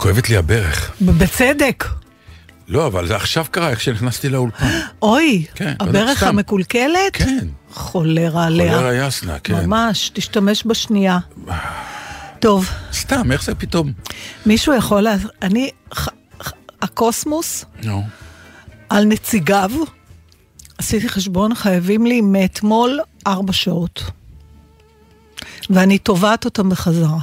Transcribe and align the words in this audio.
כואבת 0.00 0.30
לי 0.30 0.36
הברך. 0.36 0.92
בצדק. 1.00 1.84
לא, 2.68 2.86
אבל 2.86 3.06
זה 3.06 3.16
עכשיו 3.16 3.44
קרה, 3.50 3.70
איך 3.70 3.80
שנכנסתי 3.80 4.28
לאולפן. 4.28 4.80
אוי, 5.02 5.44
כן, 5.54 5.74
לא 5.80 5.86
הברך. 5.86 6.22
המקולקלת? 6.22 7.12
כן. 7.12 7.46
חולרה 7.72 8.44
עליה. 8.44 8.76
חולרה 8.76 9.06
יסנה, 9.06 9.38
כן. 9.38 9.66
ממש, 9.66 10.10
תשתמש 10.14 10.62
בשנייה. 10.66 11.18
טוב, 12.38 12.70
סתם, 12.92 13.32
איך 13.32 13.44
זה 13.44 13.54
פתאום? 13.54 13.92
מישהו 14.46 14.74
יכול 14.74 15.00
לה... 15.00 15.14
אני... 15.42 15.70
הקוסמוס 16.82 17.64
נו. 17.82 18.06
על 18.88 19.04
נציגיו, 19.04 19.70
עשיתי 20.78 21.08
חשבון, 21.08 21.54
חייבים 21.54 22.06
לי 22.06 22.20
מאתמול 22.20 23.00
ארבע 23.26 23.52
שעות. 23.52 24.02
ואני 25.70 25.98
תובעת 25.98 26.44
אותם 26.44 26.70
בחזרה. 26.70 27.18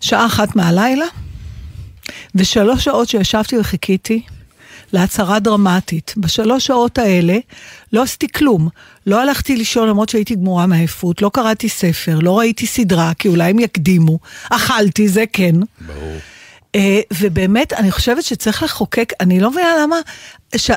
שעה 0.00 0.26
אחת 0.26 0.56
מהלילה, 0.56 1.06
ושלוש 2.34 2.84
שעות 2.84 3.08
שישבתי 3.08 3.58
וחיכיתי 3.58 4.22
להצהרה 4.92 5.38
דרמטית. 5.38 6.14
בשלוש 6.16 6.66
שעות 6.66 6.98
האלה 6.98 7.36
לא 7.92 8.02
עשיתי 8.02 8.28
כלום. 8.28 8.68
לא 9.06 9.20
הלכתי 9.20 9.56
לישון 9.56 9.88
למרות 9.88 10.08
שהייתי 10.08 10.34
גמורה 10.34 10.66
מעייפות, 10.66 11.22
לא 11.22 11.30
קראתי 11.34 11.68
ספר, 11.68 12.18
לא 12.18 12.38
ראיתי 12.38 12.66
סדרה, 12.66 13.12
כי 13.18 13.28
אולי 13.28 13.50
הם 13.50 13.58
יקדימו. 13.58 14.18
אכלתי, 14.50 15.08
זה 15.08 15.24
כן. 15.32 15.54
ברור. 15.86 16.16
אה, 16.74 17.00
ובאמת, 17.18 17.72
אני 17.72 17.90
חושבת 17.90 18.24
שצריך 18.24 18.62
לחוקק, 18.62 19.12
אני 19.20 19.40
לא 19.40 19.50
מבינה 19.50 19.68
למה, 19.82 19.96
ש... 20.56 20.70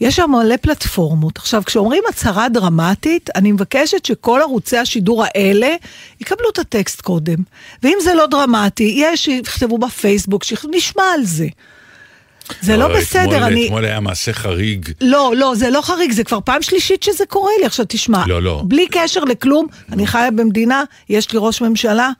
יש 0.00 0.16
שם 0.16 0.30
מלא 0.30 0.56
פלטפורמות. 0.56 1.36
עכשיו, 1.36 1.62
כשאומרים 1.66 2.02
הצהרה 2.08 2.48
דרמטית, 2.48 3.30
אני 3.34 3.52
מבקשת 3.52 4.04
שכל 4.04 4.40
ערוצי 4.42 4.76
השידור 4.78 5.24
האלה 5.24 5.68
יקבלו 6.20 6.50
את 6.50 6.58
הטקסט 6.58 7.00
קודם. 7.00 7.36
ואם 7.82 7.98
זה 8.02 8.14
לא 8.14 8.26
דרמטי, 8.26 8.94
יש 8.96 9.24
שיכתבו 9.24 9.78
בפייסבוק, 9.78 10.44
שנשמע 10.44 11.02
על 11.14 11.24
זה. 11.24 11.46
זה 12.60 12.76
לא 12.76 12.88
בסדר, 12.88 13.22
אתמול, 13.22 13.42
אני... 13.42 13.66
אתמול 13.66 13.84
היה 13.84 14.00
מעשה 14.00 14.32
חריג. 14.32 14.90
לא, 15.00 15.32
לא, 15.36 15.54
זה 15.54 15.70
לא 15.70 15.80
חריג, 15.80 16.12
זה 16.12 16.24
כבר 16.24 16.38
פעם 16.44 16.62
שלישית 16.62 17.02
שזה 17.02 17.26
קורה 17.26 17.50
לי. 17.60 17.66
עכשיו 17.66 17.86
תשמע, 17.88 18.24
לא, 18.26 18.42
לא. 18.42 18.62
בלי 18.64 18.86
קשר 18.90 19.24
לכלום, 19.24 19.66
אני 19.92 20.06
חיה 20.06 20.30
במדינה, 20.30 20.84
יש 21.08 21.32
לי 21.32 21.38
ראש 21.42 21.60
ממשלה. 21.60 22.10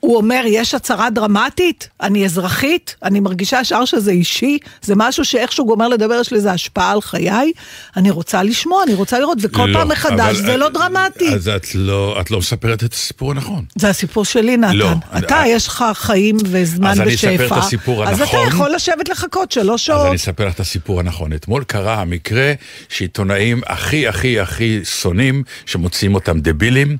הוא 0.00 0.16
אומר, 0.16 0.42
יש 0.46 0.74
הצהרה 0.74 1.10
דרמטית, 1.10 1.88
אני 2.02 2.24
אזרחית, 2.24 2.96
אני 3.02 3.20
מרגישה 3.20 3.60
ישר 3.60 3.84
שזה 3.84 4.10
אישי, 4.10 4.58
זה 4.82 4.94
משהו 4.96 5.24
שאיכשהו 5.24 5.66
גומר 5.66 5.88
לדבר, 5.88 6.14
יש 6.20 6.32
לזה 6.32 6.52
השפעה 6.52 6.92
על 6.92 7.00
חיי, 7.00 7.52
אני 7.96 8.10
רוצה 8.10 8.42
לשמוע, 8.42 8.82
אני 8.82 8.94
רוצה 8.94 9.18
לראות, 9.18 9.38
וכל 9.40 9.66
לא, 9.66 9.78
פעם 9.78 9.88
מחדש 9.88 10.36
זה 10.36 10.56
לא 10.56 10.68
דרמטי. 10.68 11.34
אז 11.34 11.48
את 11.48 11.74
לא, 11.74 12.20
את 12.20 12.30
לא 12.30 12.38
מספרת 12.38 12.84
את 12.84 12.92
הסיפור 12.92 13.30
הנכון. 13.30 13.64
זה 13.76 13.88
הסיפור 13.88 14.24
שלי, 14.24 14.56
נתן. 14.56 14.76
לא, 14.76 14.90
אתה, 15.18 15.40
אני- 15.42 15.48
יש 15.48 15.68
לך 15.68 15.84
חיים 15.94 16.36
וזמן 16.44 16.90
אז 16.90 17.00
אני 17.00 17.14
ושפע. 17.14 17.34
אספר 17.34 17.46
את 17.58 17.64
הסיפור 17.64 18.04
אז 18.04 18.20
הנכון. 18.20 18.40
אתה 18.46 18.54
יכול 18.54 18.74
לשבת 18.74 19.08
לחכות 19.08 19.52
שלוש 19.52 19.80
אז 19.80 19.86
שעות. 19.86 20.06
אני 20.06 20.16
אספר 20.16 20.46
לך 20.46 20.54
את 20.54 20.60
הסיפור 20.60 21.00
הנכון. 21.00 21.32
אתמול 21.32 21.64
קרה 21.64 22.00
המקרה 22.00 22.52
שעיתונאים 22.88 23.60
הכי 23.66 24.08
הכי 24.08 24.40
הכי 24.40 24.80
שונאים, 24.84 25.42
שמוציאים 25.66 26.14
אותם 26.14 26.40
דבילים, 26.40 26.96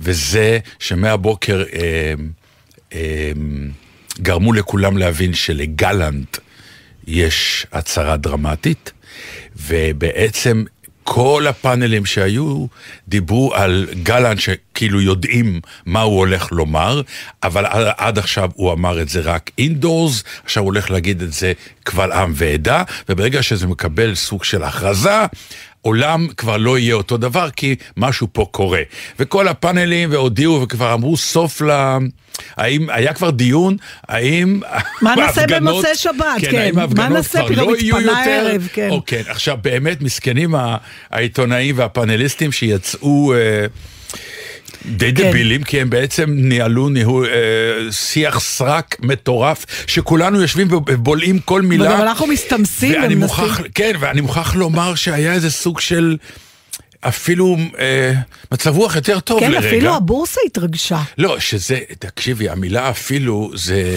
וזה 0.00 0.58
שמהבוקר 0.78 1.62
אה, 1.72 1.78
אה, 1.82 2.14
גרמו 4.18 4.52
לכולם 4.52 4.98
להבין 4.98 5.34
שלגלנט 5.34 6.38
יש 7.06 7.66
הצהרה 7.72 8.16
דרמטית, 8.16 8.92
ובעצם 9.56 10.64
כל 11.04 11.46
הפאנלים 11.48 12.06
שהיו 12.06 12.66
דיברו 13.08 13.54
על 13.54 13.86
גלנט 14.02 14.40
שכאילו 14.40 15.00
יודעים 15.00 15.60
מה 15.86 16.00
הוא 16.00 16.18
הולך 16.18 16.52
לומר, 16.52 17.02
אבל 17.42 17.64
עד 17.96 18.18
עכשיו 18.18 18.50
הוא 18.54 18.72
אמר 18.72 19.02
את 19.02 19.08
זה 19.08 19.20
רק 19.20 19.50
אינדורס, 19.58 20.24
עכשיו 20.44 20.62
הוא 20.62 20.66
הולך 20.66 20.90
להגיד 20.90 21.22
את 21.22 21.32
זה 21.32 21.52
קבל 21.82 22.12
עם 22.12 22.32
ועדה, 22.34 22.82
וברגע 23.08 23.42
שזה 23.42 23.66
מקבל 23.66 24.14
סוג 24.14 24.44
של 24.44 24.62
הכרזה, 24.62 25.20
עולם 25.84 26.26
כבר 26.36 26.56
לא 26.56 26.78
יהיה 26.78 26.94
אותו 26.94 27.16
דבר, 27.16 27.50
כי 27.50 27.76
משהו 27.96 28.26
פה 28.32 28.46
קורה. 28.50 28.80
וכל 29.18 29.48
הפאנלים 29.48 30.12
והודיעו 30.12 30.62
וכבר 30.62 30.94
אמרו 30.94 31.16
סוף 31.16 31.62
ל... 31.62 31.70
האם, 32.56 32.90
היה 32.90 33.14
כבר 33.14 33.30
דיון, 33.30 33.76
האם... 34.08 34.60
מה 35.02 35.14
נעשה 35.14 35.46
במוצאי 35.46 35.94
שבת, 35.94 36.14
כן, 36.40 36.50
כן. 36.50 36.58
האם 36.58 36.74
מה 36.74 36.82
ההפגנות? 36.82 37.26
כבר 37.26 37.50
לא 37.50 37.76
יהיו 37.76 38.00
יותר? 38.00 38.16
הערב, 38.16 38.68
כן. 38.72 38.90
או 38.90 39.02
כן, 39.06 39.22
עכשיו 39.28 39.56
באמת 39.62 40.02
מסכנים 40.02 40.54
העיתונאים 41.10 41.78
והפאנליסטים 41.78 42.52
שיצאו... 42.52 43.34
אה, 43.34 43.66
די 44.86 45.12
כן. 45.14 45.28
דבילים, 45.30 45.62
כי 45.62 45.80
הם 45.80 45.90
בעצם 45.90 46.24
ניהלו 46.28 46.88
ניהול, 46.88 47.26
אה, 47.26 47.32
שיח 47.92 48.40
סרק 48.40 48.96
מטורף, 49.02 49.64
שכולנו 49.86 50.40
יושבים 50.40 50.68
ובולעים 50.72 51.38
כל 51.38 51.62
מילה. 51.62 51.84
וגם 51.90 52.00
אנחנו 52.02 52.26
מסתמסים 52.26 52.92
ואני 52.92 53.14
ומנסים- 53.14 53.18
מוכרח, 53.18 53.60
כן, 53.74 53.92
ואני 54.00 54.20
מוכרח 54.20 54.54
לומר 54.54 54.94
שהיה 54.94 55.32
איזה 55.32 55.50
סוג 55.50 55.80
של 55.80 56.16
אפילו 57.08 57.56
אה, 57.78 58.12
מצב 58.52 58.76
רוח 58.76 58.96
יותר 58.96 59.20
טוב 59.20 59.40
כן, 59.40 59.52
לרגע. 59.52 59.68
אפילו 59.68 59.94
הבורסה 59.96 60.40
התרגשה. 60.46 60.98
לא, 61.18 61.38
שזה, 61.40 61.78
תקשיבי, 61.98 62.48
המילה 62.48 62.90
אפילו 62.90 63.50
זה, 63.54 63.96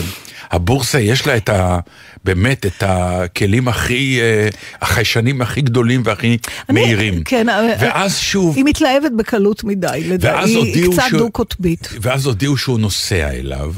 הבורסה 0.51 0.99
יש 0.99 1.27
לה 1.27 1.37
את 1.37 1.49
ה... 1.49 1.79
באמת, 2.23 2.65
את 2.65 2.83
הכלים 2.85 3.67
הכי, 3.67 4.19
אה, 4.21 4.47
החיישנים 4.81 5.41
הכי 5.41 5.61
גדולים 5.61 6.01
והכי 6.05 6.37
אני- 6.69 6.81
מהירים. 6.81 7.23
כן, 7.23 7.49
אה, 7.49 7.75
ואז 7.79 8.17
שוב, 8.17 8.55
היא 8.55 8.65
מתלהבת 8.65 9.11
בקלות 9.17 9.63
מדי, 9.63 10.03
לדעתי. 10.09 10.49
היא 10.57 10.91
קצת 10.91 11.03
דו-קוטבית. 11.11 11.87
ואז 12.01 12.25
הודיעו 12.25 12.57
שהוא 12.57 12.79
נוסע 12.79 13.29
אליו, 13.31 13.73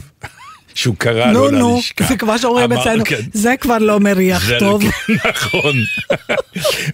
שהוא 0.79 0.95
קרא 0.97 1.31
נו, 1.31 1.39
לו 1.39 1.51
נו, 1.51 1.75
ללשכה. 1.75 2.03
זה 2.03 2.17
כבר 2.17 2.37
שאומרים 2.37 2.71
אצלנו, 2.71 3.03
כן. 3.05 3.21
זה 3.33 3.55
כבר 3.59 3.77
לא 3.77 3.99
מריח 3.99 4.49
טוב. 4.59 4.83
נכון. 5.29 5.75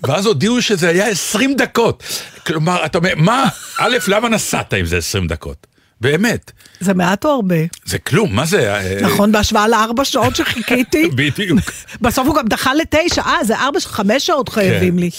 ואז 0.04 0.26
הודיעו 0.26 0.62
שזה 0.62 0.90
היה 0.90 1.08
20 1.08 1.56
דקות. 1.56 2.04
כלומר, 2.48 2.86
אתה 2.86 2.98
אומר, 2.98 3.14
מה, 3.16 3.46
א', 3.80 3.98
למה 4.08 4.30
נסעת 4.30 4.74
אם 4.74 4.86
זה 4.86 4.98
20 4.98 5.28
דקות? 5.28 5.68
באמת. 6.02 6.52
זה 6.80 6.94
מעט 6.94 7.26
או 7.26 7.30
הרבה. 7.30 7.56
זה 7.86 7.98
כלום, 7.98 8.36
מה 8.36 8.46
זה? 8.46 8.76
אה, 8.76 9.02
נכון, 9.02 9.32
בהשוואה 9.32 9.68
לארבע 9.68 10.06
שעות 10.06 10.36
שחיכיתי. 10.36 11.10
בדיוק. 11.16 11.60
בסוף 12.02 12.28
הוא 12.28 12.36
גם 12.36 12.48
דחה 12.48 12.74
לתשע, 12.74 13.22
אה, 13.22 13.44
זה 13.44 13.56
ארבע, 13.56 13.80
חמש 13.80 14.28
שעות 14.28 14.50
חייבים 14.50 14.94
כן. 14.94 15.00
לי. 15.00 15.10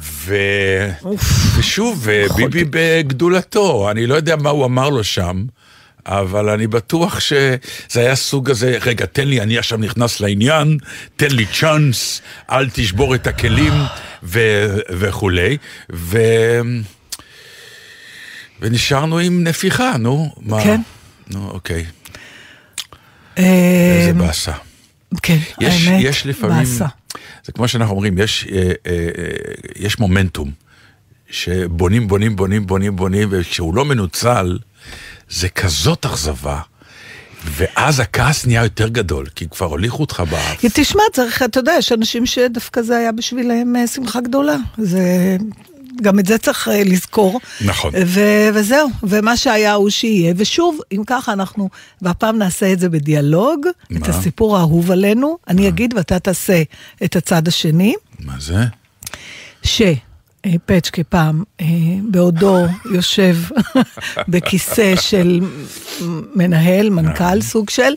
ו... 0.00 0.36
ושוב, 1.56 2.08
ביבי 2.36 2.64
בגדולתו, 2.70 3.90
אני 3.90 4.06
לא 4.06 4.14
יודע 4.14 4.36
מה 4.36 4.50
הוא 4.50 4.64
אמר 4.64 4.90
לו 4.90 5.04
שם, 5.04 5.44
אבל 6.06 6.48
אני 6.48 6.66
בטוח 6.66 7.20
שזה 7.20 8.00
היה 8.00 8.14
סוג 8.14 8.50
הזה, 8.50 8.78
רגע, 8.80 9.06
תן 9.06 9.28
לי, 9.28 9.40
אני 9.40 9.58
עכשיו 9.58 9.78
נכנס 9.78 10.20
לעניין, 10.20 10.78
תן 11.16 11.30
לי 11.30 11.46
צ'אנס, 11.60 12.22
אל 12.50 12.70
תשבור 12.72 13.14
את 13.14 13.26
הכלים 13.26 13.72
ו... 14.22 14.40
וכולי. 14.90 15.56
ו... 15.92 16.18
ונשארנו 18.60 19.18
עם 19.18 19.44
נפיחה, 19.44 19.96
נו. 19.96 20.34
מה? 20.40 20.64
כן. 20.64 20.80
נו, 21.30 21.50
אוקיי. 21.50 21.84
אה, 23.38 23.96
איזה 24.00 24.12
באסה. 24.12 24.52
כן, 25.22 25.38
יש, 25.60 25.86
האמת, 25.86 26.04
יש 26.04 26.26
לפעמים, 26.26 26.58
באסה. 26.58 26.86
זה 27.44 27.52
כמו 27.52 27.68
שאנחנו 27.68 27.94
אומרים, 27.94 28.18
יש, 28.18 28.46
אה, 28.52 28.58
אה, 28.58 28.72
אה, 28.86 29.24
יש 29.76 29.98
מומנטום, 29.98 30.50
שבונים, 31.30 32.08
בונים, 32.08 32.36
בונים, 32.36 32.66
בונים, 32.66 32.96
בונים, 32.96 33.28
וכשהוא 33.30 33.74
לא 33.74 33.84
מנוצל, 33.84 34.58
זה 35.30 35.48
כזאת 35.48 36.06
אכזבה, 36.06 36.60
ואז 37.44 38.00
הכעס 38.00 38.46
נהיה 38.46 38.62
יותר 38.62 38.88
גדול, 38.88 39.26
כי 39.34 39.48
כבר 39.48 39.66
הוליכו 39.66 40.00
אותך 40.00 40.22
באף. 40.30 40.64
תשמע, 40.74 41.02
צריך, 41.12 41.42
אתה 41.42 41.60
יודע, 41.60 41.72
יש 41.78 41.92
אנשים 41.92 42.26
שדווקא 42.26 42.82
זה 42.82 42.96
היה 42.96 43.12
בשבילם 43.12 43.76
אה, 43.76 43.86
שמחה 43.86 44.20
גדולה. 44.20 44.56
זה... 44.78 45.36
גם 46.02 46.18
את 46.18 46.26
זה 46.26 46.38
צריך 46.38 46.68
אה, 46.68 46.84
לזכור. 46.84 47.40
נכון. 47.64 47.92
ו- 48.06 48.48
וזהו, 48.54 48.88
ומה 49.02 49.36
שהיה 49.36 49.74
הוא 49.74 49.90
שיהיה. 49.90 50.34
ושוב, 50.36 50.78
אם 50.92 51.02
ככה 51.06 51.32
אנחנו, 51.32 51.68
והפעם 52.02 52.38
נעשה 52.38 52.72
את 52.72 52.78
זה 52.78 52.88
בדיאלוג, 52.88 53.66
מה? 53.90 53.98
את 53.98 54.08
הסיפור 54.08 54.56
האהוב 54.56 54.90
עלינו, 54.90 55.38
אני 55.48 55.68
אגיד 55.68 55.94
ואתה 55.94 56.18
תעשה 56.18 56.62
את 57.04 57.16
הצד 57.16 57.48
השני. 57.48 57.94
מה 58.20 58.34
זה? 58.38 58.64
שפצ'קה 60.48 61.04
פעם, 61.04 61.42
אה, 61.60 61.66
בעודו 62.10 62.56
יושב 62.94 63.36
בכיסא 64.28 64.96
של 64.96 65.40
מנהל, 66.34 66.90
מנכ"ל 66.90 67.40
סוג 67.40 67.70
של, 67.70 67.92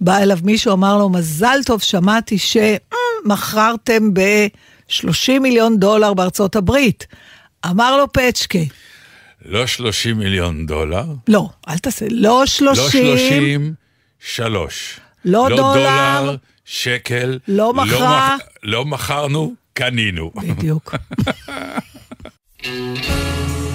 בא 0.00 0.18
אליו 0.18 0.38
מישהו, 0.44 0.72
אמר 0.72 0.98
לו, 0.98 1.08
מזל 1.08 1.58
טוב, 1.66 1.82
שמעתי 1.82 2.36
שמכרתם 2.38 4.14
ב-30 4.14 5.04
מיליון 5.40 5.78
דולר 5.78 6.14
בארצות 6.14 6.56
הברית. 6.56 7.06
אמר 7.70 7.96
לו 7.96 8.12
פצ'קה, 8.12 8.58
לא 9.44 9.66
30 9.66 10.18
מיליון 10.18 10.66
דולר, 10.66 11.04
לא, 11.28 11.48
אל 11.68 11.78
תעשה, 11.78 12.06
לא 12.10 12.42
30, 12.46 13.04
לא 13.06 13.16
30, 13.16 13.74
שלוש. 14.20 15.00
לא 15.24 15.46
דולר, 15.48 15.62
דולר, 15.74 16.36
שקל. 16.64 17.38
לא 17.48 17.74
מכרה. 17.74 18.36
מח- 18.36 18.42
לא 18.62 18.84
מכרנו, 18.84 19.54
קנינו. 19.72 20.30
בדיוק. 20.36 20.94
אל 22.64 23.71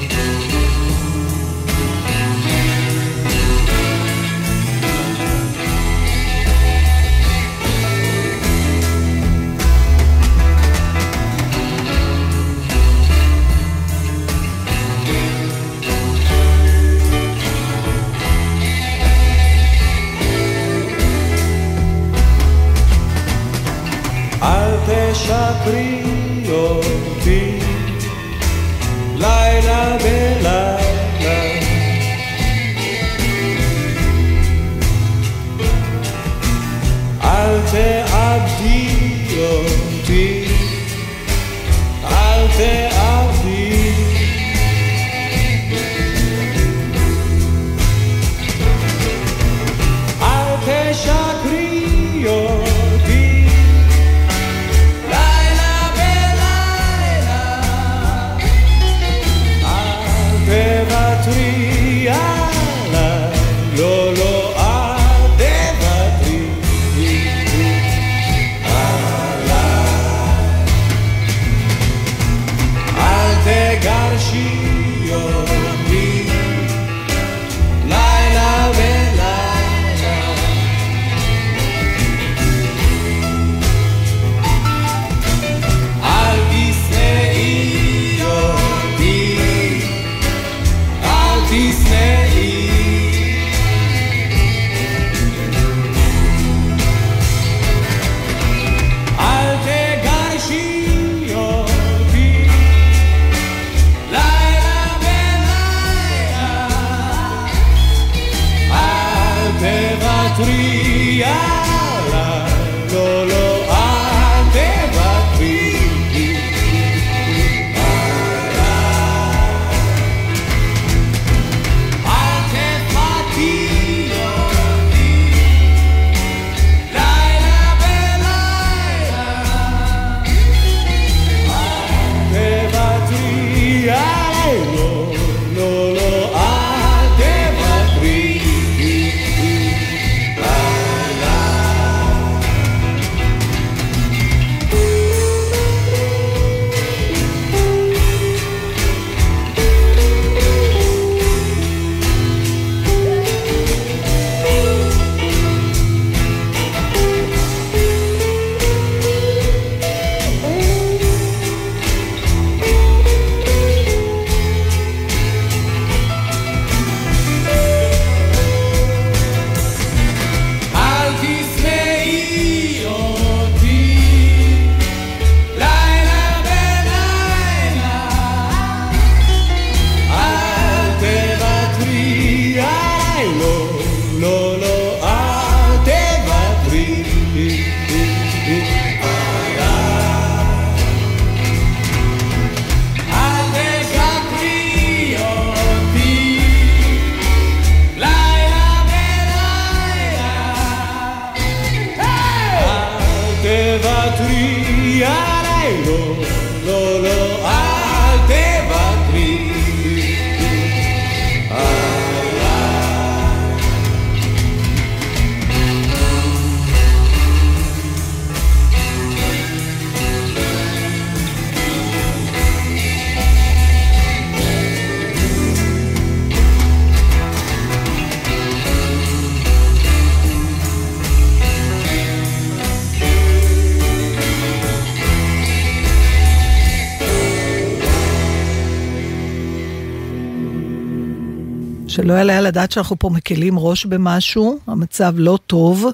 שלא 241.97 242.13
יעלה 242.13 242.37
על 242.37 242.45
הדעת 242.45 242.71
שאנחנו 242.71 242.99
פה 242.99 243.09
מקלים 243.09 243.59
ראש 243.59 243.85
במשהו, 243.85 244.59
המצב 244.67 245.13
לא 245.17 245.39
טוב, 245.47 245.85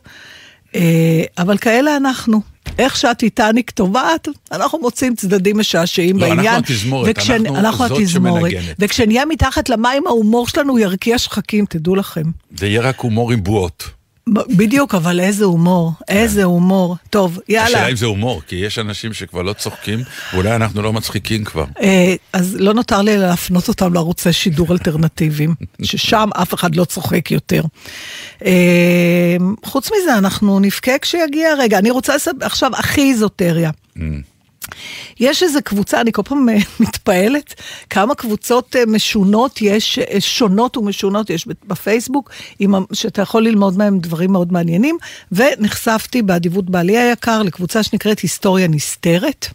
אה, 0.76 0.82
אבל 1.38 1.58
כאלה 1.58 1.98
אנחנו. 1.98 2.42
איך 2.80 2.96
שהטיטניק 2.98 3.72
טובעת, 3.72 4.28
אנחנו 4.52 4.80
מוצאים 4.80 5.16
צדדים 5.16 5.60
משעשעים 5.60 6.18
לא, 6.18 6.26
אנחנו 6.26 6.36
בעניין. 6.36 6.56
התזמורת, 6.60 7.18
וכשנ- 7.18 7.32
אנחנו 7.32 7.58
אנחנו 7.58 7.88
זאת 7.88 7.98
התזמורת. 8.00 8.42
שמנגנת. 8.52 8.76
וכשנהיה 8.80 9.26
מתחת 9.26 9.70
למים, 9.70 10.08
ההומור 10.08 10.48
שלנו 10.48 10.80
ירקיע 10.80 11.18
שחקים, 11.18 11.66
תדעו 11.70 11.96
לכם. 11.96 12.24
זה 12.58 12.68
יהיה 12.68 12.82
רק 12.82 13.00
הומור 13.00 13.32
עם 13.32 13.44
בועות. 13.44 13.84
בדיוק, 14.28 14.96
אבל 14.96 15.20
איזה 15.20 15.46
הומור, 15.46 15.92
איזה 16.08 16.44
הומור. 16.44 16.98
טוב, 17.10 17.40
יאללה. 17.50 17.68
השאלה 17.68 17.88
אם 17.88 17.96
זה 17.96 18.06
הומור, 18.06 18.42
כי 18.48 18.56
יש 18.56 18.80
אנשים 18.80 19.14
שכבר 19.14 19.42
לא 19.42 19.54
צוחקים, 19.54 20.00
ואולי 20.34 20.56
אנחנו 20.56 20.82
לא 20.82 20.94
מצחיקים 20.94 21.44
כבר. 21.44 21.66
אה, 21.82 22.16
אז 22.34 22.56
לא 22.60 22.74
נותר 22.74 23.02
לי 23.02 23.18
להפנות 23.18 23.68
אותם 23.68 23.94
לערוצי 23.94 24.34
שידור 24.34 24.72
אלטרנטיביים, 24.72 25.56
ששם 25.84 26.30
אף 26.42 26.54
אחד 26.54 26.76
לא 26.76 26.86
צוחק 26.86 27.32
יותר. 27.32 27.64
אה, 28.46 29.38
חוץ 29.66 29.90
מזה, 29.92 30.18
אנחנו 30.18 30.60
נבכה 30.60 30.98
כשיגיע 31.02 31.52
הרגע. 31.52 31.78
אני 31.78 31.92
רוצה 31.92 32.14
עכשיו 32.42 32.72
הכי 32.76 33.02
איזוטריה. 33.02 33.72
יש 35.20 35.44
איזו 35.44 35.60
קבוצה, 35.64 36.02
אני 36.02 36.12
כל 36.12 36.22
פעם 36.24 36.50
אה, 36.50 36.58
מתפעלת, 36.80 37.54
כמה 37.90 38.16
קבוצות 38.16 38.76
אה, 38.76 38.86
משונות 38.88 39.62
יש, 39.62 40.00
אה, 40.00 40.22
שונות 40.22 40.78
ומשונות 40.78 41.30
יש 41.30 41.48
בפייסבוק, 41.48 42.32
שאתה 42.94 43.22
יכול 43.22 43.44
ללמוד 43.44 43.78
מהם 43.78 44.00
דברים 44.00 44.32
מאוד 44.32 44.54
מעניינים, 44.54 44.98
ונחשפתי 45.32 46.22
באדיבות 46.22 46.70
בעלי 46.70 46.98
היקר 46.98 47.44
לקבוצה 47.44 47.84
שנקראת 47.84 48.20
היסטוריה 48.20 48.68
נסתרת. 48.68 49.48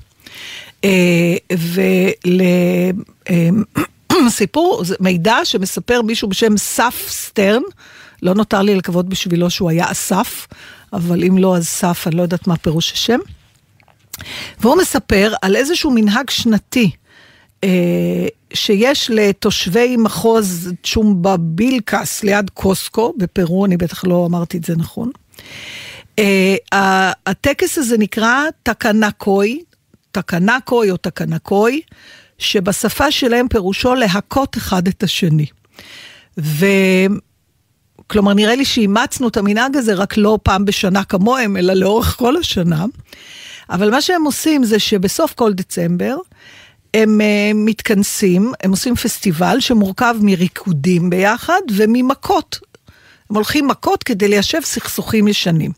ולסיפור, 4.27 4.81
זה 4.85 4.95
מידע 5.01 5.37
שמספר 5.45 6.03
מישהו 6.03 6.29
בשם 6.29 6.57
סף 6.57 7.07
סטרן, 7.09 7.63
לא 8.23 8.35
נותר 8.35 8.63
לי 8.63 8.75
לקוות 8.75 9.09
בשבילו 9.09 9.51
שהוא 9.51 9.71
היה 9.71 9.91
אסף, 9.91 10.47
אבל 10.93 11.25
אם 11.25 11.39
לא 11.39 11.57
אז 11.57 11.69
סף, 11.69 12.07
אני 12.07 12.17
לא 12.17 12.23
יודעת 12.23 12.47
מה 12.47 12.57
פירוש 12.57 12.93
השם. 12.93 13.19
והוא 14.61 14.77
מספר 14.77 15.33
על 15.43 15.57
איזשהו 15.57 15.91
מנהג 15.91 16.31
שנתי 16.31 16.91
אה, 17.65 18.27
שיש 18.55 19.11
לתושבי 19.15 19.97
מחוז 19.97 20.73
צ'ומבה 20.83 21.37
בילקס 21.37 22.25
ליד 22.25 22.51
קוסקו 22.51 23.13
בפרו, 23.17 23.67
אני 23.67 23.77
בטח 23.77 24.05
לא 24.05 24.27
אמרתי 24.27 24.57
את 24.57 24.65
זה 24.65 24.77
נכון. 24.77 25.11
אה, 26.19 26.57
הטקס 27.27 27.79
הזה 27.79 27.99
נקרא 27.99 28.43
תקנקוי, 28.63 29.63
תקנקוי 30.13 30.91
או 30.91 30.97
תקנקוי, 30.97 31.81
שבשפה 32.39 33.11
שלהם 33.11 33.49
פירושו 33.49 33.95
להכות 33.95 34.57
אחד 34.57 34.89
את 34.89 35.03
השני. 35.03 35.47
ו... 36.39 36.67
כלומר, 38.11 38.35
נראה 38.35 38.57
לי 38.57 38.65
שאימצנו 38.65 39.29
את 39.29 39.37
המנהג 39.37 39.77
הזה 39.77 39.95
רק 39.95 40.17
לא 40.17 40.39
פעם 40.43 40.65
בשנה 40.65 41.05
כמוהם, 41.05 41.57
אלא 41.57 41.75
לאורך 41.75 42.17
כל 42.19 42.37
השנה. 42.37 42.85
אבל 43.71 43.91
מה 43.91 44.01
שהם 44.01 44.25
עושים 44.25 44.65
זה 44.65 44.79
שבסוף 44.79 45.33
כל 45.35 45.53
דצמבר, 45.53 46.17
הם 46.95 47.21
uh, 47.21 47.55
מתכנסים, 47.55 48.53
הם 48.63 48.71
עושים 48.71 48.95
פסטיבל 48.95 49.61
שמורכב 49.61 50.15
מריקודים 50.21 51.11
ביחד 51.11 51.61
וממכות. 51.77 52.68
הם 53.31 53.37
הולכים 53.37 53.69
מכות 53.69 54.03
כדי 54.03 54.29
ליישב 54.29 54.61
סכסוכים 54.65 55.29
ישנים. 55.29 55.73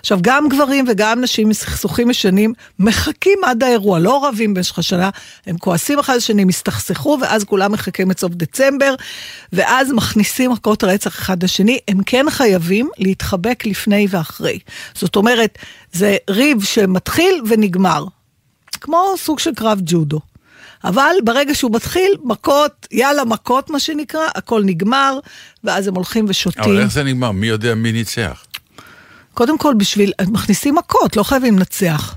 עכשיו, 0.00 0.18
גם 0.22 0.48
גברים 0.48 0.84
וגם 0.88 1.20
נשים 1.20 1.48
מסכסוכים 1.48 2.10
ישנים 2.10 2.52
מחכים 2.78 3.38
עד 3.44 3.62
האירוע, 3.62 3.98
לא 3.98 4.28
רבים 4.28 4.54
במשך 4.54 4.78
השנה, 4.78 5.10
הם 5.46 5.58
כועסים 5.58 5.98
אחד 5.98 6.16
לשני, 6.16 6.44
מסתכסכו, 6.44 7.18
ואז 7.20 7.44
כולם 7.44 7.72
מחכים 7.72 8.10
את 8.10 8.20
סוף 8.20 8.32
דצמבר, 8.32 8.94
ואז 9.52 9.92
מכניסים 9.92 10.50
מכות 10.50 10.84
רצח 10.84 11.18
אחד 11.18 11.42
לשני, 11.42 11.78
הם 11.88 12.02
כן 12.02 12.26
חייבים 12.30 12.90
להתחבק 12.98 13.66
לפני 13.66 14.06
ואחרי. 14.10 14.58
זאת 14.94 15.16
אומרת, 15.16 15.58
זה 15.92 16.16
ריב 16.30 16.64
שמתחיל 16.64 17.42
ונגמר, 17.48 18.04
כמו 18.80 19.14
סוג 19.16 19.38
של 19.38 19.54
קרב 19.54 19.80
ג'ודו. 19.84 20.20
אבל 20.84 21.14
ברגע 21.24 21.54
שהוא 21.54 21.70
מתחיל, 21.74 22.14
מכות, 22.24 22.86
יאללה, 22.90 23.24
מכות 23.24 23.70
מה 23.70 23.80
שנקרא, 23.80 24.28
הכל 24.34 24.62
נגמר, 24.64 25.18
ואז 25.64 25.88
הם 25.88 25.94
הולכים 25.94 26.24
ושותים. 26.28 26.62
אבל 26.62 26.80
איך 26.80 26.92
זה 26.92 27.02
נגמר? 27.02 27.30
מי 27.30 27.46
יודע 27.46 27.74
מי 27.74 27.92
ניצח? 27.92 28.44
קודם 29.34 29.58
כל, 29.58 29.74
בשביל, 29.74 30.12
מכניסים 30.28 30.74
מכות, 30.74 31.16
לא 31.16 31.22
חייבים 31.22 31.58
לנצח. 31.58 32.14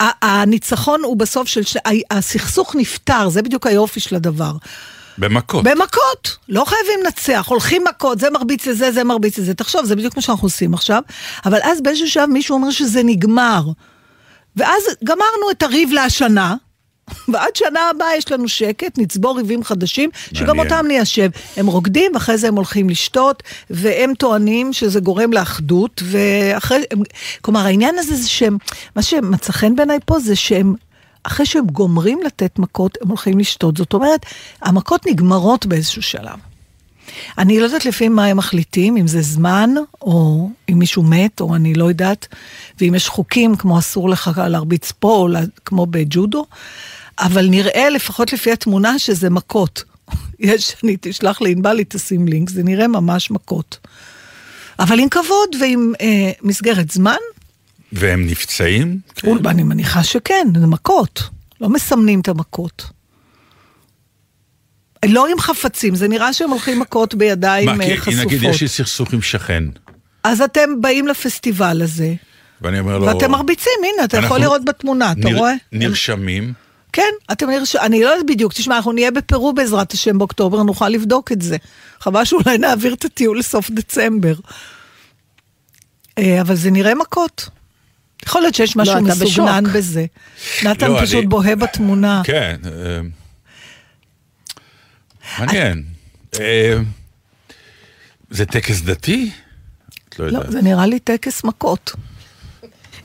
הניצחון 0.00 1.00
הוא 1.04 1.16
בסוף 1.16 1.48
של, 1.48 1.60
הסכסוך 2.10 2.76
נפתר, 2.76 3.28
זה 3.28 3.42
בדיוק 3.42 3.66
היופי 3.66 4.00
של 4.00 4.16
הדבר. 4.16 4.52
במכות. 5.18 5.64
במכות, 5.64 6.36
לא 6.48 6.64
חייבים 6.64 7.00
לנצח, 7.04 7.46
הולכים 7.48 7.84
מכות, 7.88 8.18
זה 8.18 8.30
מרביץ 8.30 8.66
לזה, 8.66 8.92
זה 8.92 9.04
מרביץ 9.04 9.38
לזה. 9.38 9.54
תחשוב, 9.54 9.84
זה 9.84 9.96
בדיוק 9.96 10.16
מה 10.16 10.22
שאנחנו 10.22 10.46
עושים 10.46 10.74
עכשיו, 10.74 11.02
אבל 11.44 11.58
אז 11.62 11.80
באיזשהו 11.82 12.08
שלב 12.08 12.30
מישהו 12.30 12.54
אומר 12.54 12.70
שזה 12.70 13.02
נגמר. 13.04 13.62
ואז 14.56 14.82
גמרנו 15.04 15.50
את 15.50 15.62
הריב 15.62 15.92
להשנה, 15.92 16.54
ועד 17.28 17.56
שנה 17.56 17.80
הבאה 17.90 18.16
יש 18.16 18.32
לנו 18.32 18.48
שקט, 18.48 18.98
נצבור 18.98 19.36
ריבים 19.36 19.64
חדשים, 19.64 20.10
שגם 20.32 20.56
מעניין. 20.56 20.72
אותם 20.72 20.86
ניישב. 20.86 21.30
הם 21.56 21.66
רוקדים, 21.66 22.12
ואחרי 22.14 22.38
זה 22.38 22.48
הם 22.48 22.56
הולכים 22.56 22.90
לשתות, 22.90 23.42
והם 23.70 24.14
טוענים 24.14 24.72
שזה 24.72 25.00
גורם 25.00 25.32
לאחדות, 25.32 26.02
ואחרי... 26.04 26.82
הם, 26.90 27.02
כלומר, 27.42 27.60
העניין 27.60 27.94
הזה 27.98 28.16
זה 28.16 28.28
שהם... 28.28 28.56
מה 28.96 29.02
שמצא 29.02 29.52
חן 29.52 29.76
בעיניי 29.76 29.98
פה 30.04 30.18
זה 30.18 30.36
שהם... 30.36 30.74
אחרי 31.22 31.46
שהם 31.46 31.66
גומרים 31.66 32.20
לתת 32.22 32.58
מכות, 32.58 32.98
הם 33.02 33.08
הולכים 33.08 33.38
לשתות. 33.38 33.76
זאת 33.76 33.92
אומרת, 33.92 34.26
המכות 34.62 35.06
נגמרות 35.06 35.66
באיזשהו 35.66 36.02
שלב. 36.02 36.38
אני 37.38 37.60
לא 37.60 37.64
יודעת 37.64 37.84
לפי 37.84 38.08
מה 38.08 38.24
הם 38.24 38.36
מחליטים, 38.36 38.96
אם 38.96 39.06
זה 39.06 39.22
זמן, 39.22 39.70
או 40.02 40.48
אם 40.70 40.78
מישהו 40.78 41.02
מת, 41.02 41.40
או 41.40 41.54
אני 41.54 41.74
לא 41.74 41.84
יודעת, 41.84 42.28
ואם 42.80 42.94
יש 42.94 43.08
חוקים 43.08 43.56
כמו 43.56 43.78
אסור 43.78 44.08
לך 44.08 44.40
להרביץ 44.48 44.92
פה, 44.92 45.08
או 45.08 45.28
כמו 45.64 45.86
בג'ודו, 45.86 46.46
אבל 47.18 47.46
נראה, 47.46 47.90
לפחות 47.90 48.32
לפי 48.32 48.52
התמונה, 48.52 48.98
שזה 48.98 49.30
מכות. 49.30 49.84
יש, 50.38 50.76
אני 50.84 50.96
תשלח 51.00 51.42
לענבל, 51.42 51.78
היא 51.78 51.86
תשים 51.88 52.28
לינק, 52.28 52.50
זה 52.50 52.62
נראה 52.62 52.88
ממש 52.88 53.30
מכות. 53.30 53.78
אבל 54.78 54.98
עם 54.98 55.08
כבוד 55.08 55.56
ועם 55.60 55.92
אה, 56.00 56.32
מסגרת 56.42 56.90
זמן, 56.90 57.16
והם 57.92 58.26
נפצעים? 58.26 58.98
כן. 59.14 59.46
אני 59.46 59.62
מניחה 59.62 60.04
שכן, 60.04 60.46
זה 60.60 60.66
מכות. 60.66 61.22
לא 61.60 61.68
מסמנים 61.68 62.20
את 62.20 62.28
המכות. 62.28 62.90
לא 65.04 65.26
עם 65.26 65.40
חפצים, 65.40 65.94
זה 65.94 66.08
נראה 66.08 66.32
שהם 66.32 66.50
הולכים 66.50 66.80
מכות 66.80 67.14
בידיים 67.14 67.68
מה, 67.68 67.84
אה, 67.84 67.88
כי 67.88 67.96
חשופות. 67.96 68.26
נגיד 68.26 68.42
יש 68.42 68.60
לי 68.62 68.68
סכסוך 68.68 69.12
עם 69.12 69.22
שכן, 69.22 69.64
אז 70.24 70.40
אתם 70.40 70.80
באים 70.80 71.08
לפסטיבל 71.08 71.82
הזה, 71.82 72.14
ואני 72.60 72.78
אומר 72.78 72.98
לו... 72.98 73.06
ואתם 73.06 73.30
מרביצים, 73.30 73.72
הנה, 73.82 74.04
אתה 74.04 74.16
אנחנו 74.16 74.26
יכול 74.26 74.40
לראות 74.40 74.64
בתמונה, 74.64 75.12
אתה 75.12 75.20
נר- 75.30 75.36
רואה? 75.36 75.52
נרשמים, 75.72 76.52
כן, 76.94 77.12
אתם 77.32 77.50
נרש... 77.50 77.76
אני 77.76 78.02
לא 78.02 78.08
יודעת 78.08 78.26
בדיוק, 78.26 78.52
תשמע, 78.52 78.76
אנחנו 78.76 78.92
נהיה 78.92 79.10
בפרו 79.10 79.52
בעזרת 79.52 79.92
השם 79.92 80.18
באוקטובר, 80.18 80.62
נוכל 80.62 80.88
לבדוק 80.88 81.32
את 81.32 81.42
זה. 81.42 81.56
חבל 82.00 82.24
שאולי 82.24 82.58
נעביר 82.58 82.94
את 82.94 83.04
הטיול 83.04 83.38
לסוף 83.38 83.70
דצמבר. 83.70 84.34
אה, 86.18 86.40
אבל 86.40 86.54
זה 86.54 86.70
נראה 86.70 86.94
מכות. 86.94 87.48
יכול 88.26 88.40
להיות 88.42 88.54
שיש 88.54 88.76
משהו 88.76 88.94
אתה 88.94 89.00
מסוגנן 89.00 89.64
בשוק. 89.64 89.76
בזה. 89.76 90.06
נתן 90.64 90.90
לא, 90.90 91.00
פשוט 91.02 91.18
אני- 91.18 91.26
בוהה 91.26 91.56
בתמונה. 91.56 92.22
כן. 92.24 92.56
אה, 92.64 93.00
מעניין. 95.38 95.84
אה, 96.40 96.76
זה 98.30 98.46
טקס 98.46 98.80
דתי? 98.80 99.30
לא 100.18 100.28
לא. 100.28 100.40
זה 100.50 100.62
נראה 100.62 100.86
לי 100.86 100.98
טקס 100.98 101.44
מכות. 101.44 101.92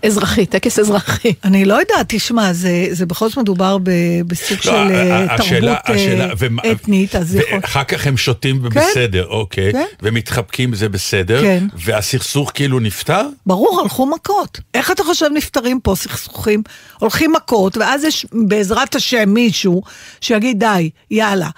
אזרחי, 0.05 0.45
טקס 0.45 0.79
אזרחי. 0.79 1.33
אני 1.43 1.65
לא 1.65 1.73
יודעת, 1.73 2.05
תשמע, 2.07 2.53
זה, 2.53 2.87
זה 2.91 3.05
בכל 3.05 3.29
זאת 3.29 3.37
מדובר 3.37 3.77
ב, 3.83 3.89
בסוג 4.27 4.57
לא, 4.57 4.63
של 4.63 4.69
אה, 4.71 5.25
תרבות 5.27 5.39
השאלה- 5.39 5.73
אה, 5.73 5.93
השאלה- 5.93 6.33
ומה- 6.37 6.61
אתנית, 6.71 7.15
אז 7.15 7.35
יכול... 7.35 7.59
ואחר 7.61 7.83
כך 7.83 8.07
הם 8.07 8.17
שותים 8.17 8.59
ובסדר, 8.63 9.27
אוקיי, 9.27 9.71
כן. 9.73 9.85
ומתחבקים 10.01 10.75
זה 10.75 10.89
בסדר, 10.89 11.41
כן. 11.41 11.63
והסכסוך 11.73 12.51
כאילו 12.53 12.79
נפתר? 12.79 13.21
ברור, 13.45 13.79
הלכו 13.83 14.05
מכות. 14.05 14.59
איך 14.73 14.91
אתה 14.91 15.03
חושב 15.03 15.27
נפתרים 15.33 15.79
פה 15.79 15.95
סכסוכים? 15.95 16.63
הולכים 16.99 17.33
מכות, 17.33 17.77
ואז 17.77 18.03
יש 18.03 18.25
בעזרת 18.33 18.95
השם 18.95 19.29
מישהו 19.29 19.81
שיגיד 20.21 20.59
די, 20.59 20.89
יאללה. 21.11 21.49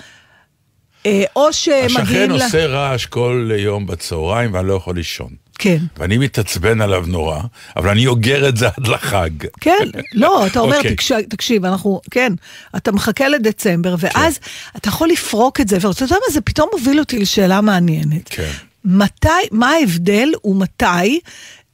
אה, 1.05 1.23
או 1.35 1.47
השכן 1.49 1.89
שמגיעים 1.89 2.31
ל... 2.31 2.33
עושה 2.43 2.65
רעש 2.65 3.05
כל 3.05 3.51
יום 3.57 3.85
בצהריים 3.87 4.53
ואני 4.53 4.67
לא 4.67 4.73
יכול 4.73 4.95
לישון. 4.95 5.40
כן. 5.61 5.77
ואני 5.97 6.17
מתעצבן 6.17 6.81
עליו 6.81 7.03
נורא, 7.07 7.39
אבל 7.77 7.89
אני 7.89 8.07
אוגר 8.07 8.49
את 8.49 8.57
זה 8.57 8.67
עד 8.67 8.87
לחג. 8.87 9.29
כן, 9.61 9.87
לא, 10.13 10.43
אתה 10.47 10.59
אומר, 10.59 10.77
אוקיי. 10.77 10.95
תקשיב, 10.95 11.17
תקשיב, 11.29 11.65
אנחנו, 11.65 12.01
כן, 12.11 12.33
אתה 12.77 12.91
מחכה 12.91 13.27
לדצמבר, 13.27 13.95
ואז 13.99 14.39
אתה 14.77 14.89
יכול 14.89 15.09
לפרוק 15.09 15.61
את 15.61 15.67
זה, 15.67 15.77
ואתה 15.81 16.03
יודע 16.03 16.15
מה, 16.15 16.33
זה 16.33 16.41
פתאום 16.41 16.69
מוביל 16.77 16.99
אותי 16.99 17.19
לשאלה 17.19 17.61
מעניינת. 17.61 18.29
כן. 18.29 18.51
מתי, 18.85 19.27
מה 19.51 19.69
ההבדל 19.69 20.29
ומתי 20.45 21.19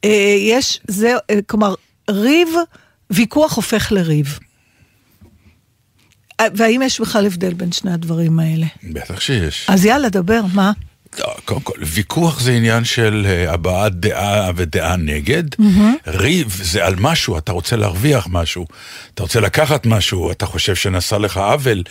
אה, 0.03 0.35
יש, 0.39 0.79
זה, 0.87 1.13
אה, 1.29 1.39
כלומר, 1.47 1.75
ריב, 2.09 2.49
ויכוח 3.09 3.55
הופך 3.55 3.91
לריב. 3.91 4.39
אה, 6.39 6.45
והאם 6.55 6.81
יש 6.81 7.01
בכלל 7.01 7.25
הבדל 7.25 7.53
בין 7.53 7.71
שני 7.71 7.93
הדברים 7.93 8.39
האלה? 8.39 8.65
בטח 8.83 9.19
שיש. 9.19 9.65
אז 9.69 9.85
יאללה, 9.85 10.09
דבר, 10.09 10.41
מה? 10.53 10.71
לא, 11.19 11.35
קודם 11.45 11.61
כל, 11.61 11.73
ויכוח 11.81 12.39
זה 12.39 12.51
עניין 12.51 12.83
של 12.83 13.25
אה, 13.29 13.53
הבעת 13.53 13.95
דעה 13.95 14.51
ודעה 14.55 14.95
נגד. 14.95 15.43
ריב 16.07 16.59
זה 16.63 16.85
על 16.85 16.95
משהו, 16.99 17.37
אתה 17.37 17.51
רוצה 17.51 17.75
להרוויח 17.75 18.27
משהו, 18.31 18.67
אתה 19.13 19.23
רוצה 19.23 19.39
לקחת 19.39 19.85
משהו, 19.85 20.31
אתה 20.31 20.45
חושב 20.45 20.75
שנעשה 20.75 21.17
לך 21.17 21.37
עוול, 21.37 21.83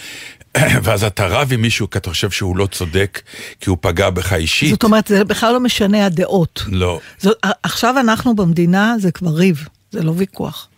ואז 0.85 1.05
אתה 1.05 1.27
רב 1.27 1.53
עם 1.53 1.63
מישהו 1.63 1.91
כי 1.91 1.99
אתה 1.99 2.11
חושב 2.11 2.31
שהוא 2.31 2.57
לא 2.57 2.67
צודק, 2.67 3.23
כי 3.61 3.71
הוא 3.71 3.79
פגע 3.81 4.11
בך 4.11 4.33
אישית. 4.33 4.71
זאת 4.71 4.85
אומרת, 4.85 5.07
זה 5.07 5.25
בכלל 5.25 5.53
לא 5.53 5.61
משנה 5.61 6.07
הדעות. 6.07 6.65
לא. 6.69 7.01
זאת, 7.19 7.37
עכשיו 7.63 7.95
אנחנו 8.01 8.37
במדינה, 8.37 8.95
זה 9.01 9.13
כבר 9.13 9.31
ריב, 9.31 9.69
זה 9.93 10.03
לא 10.03 10.13
ויכוח, 10.17 10.69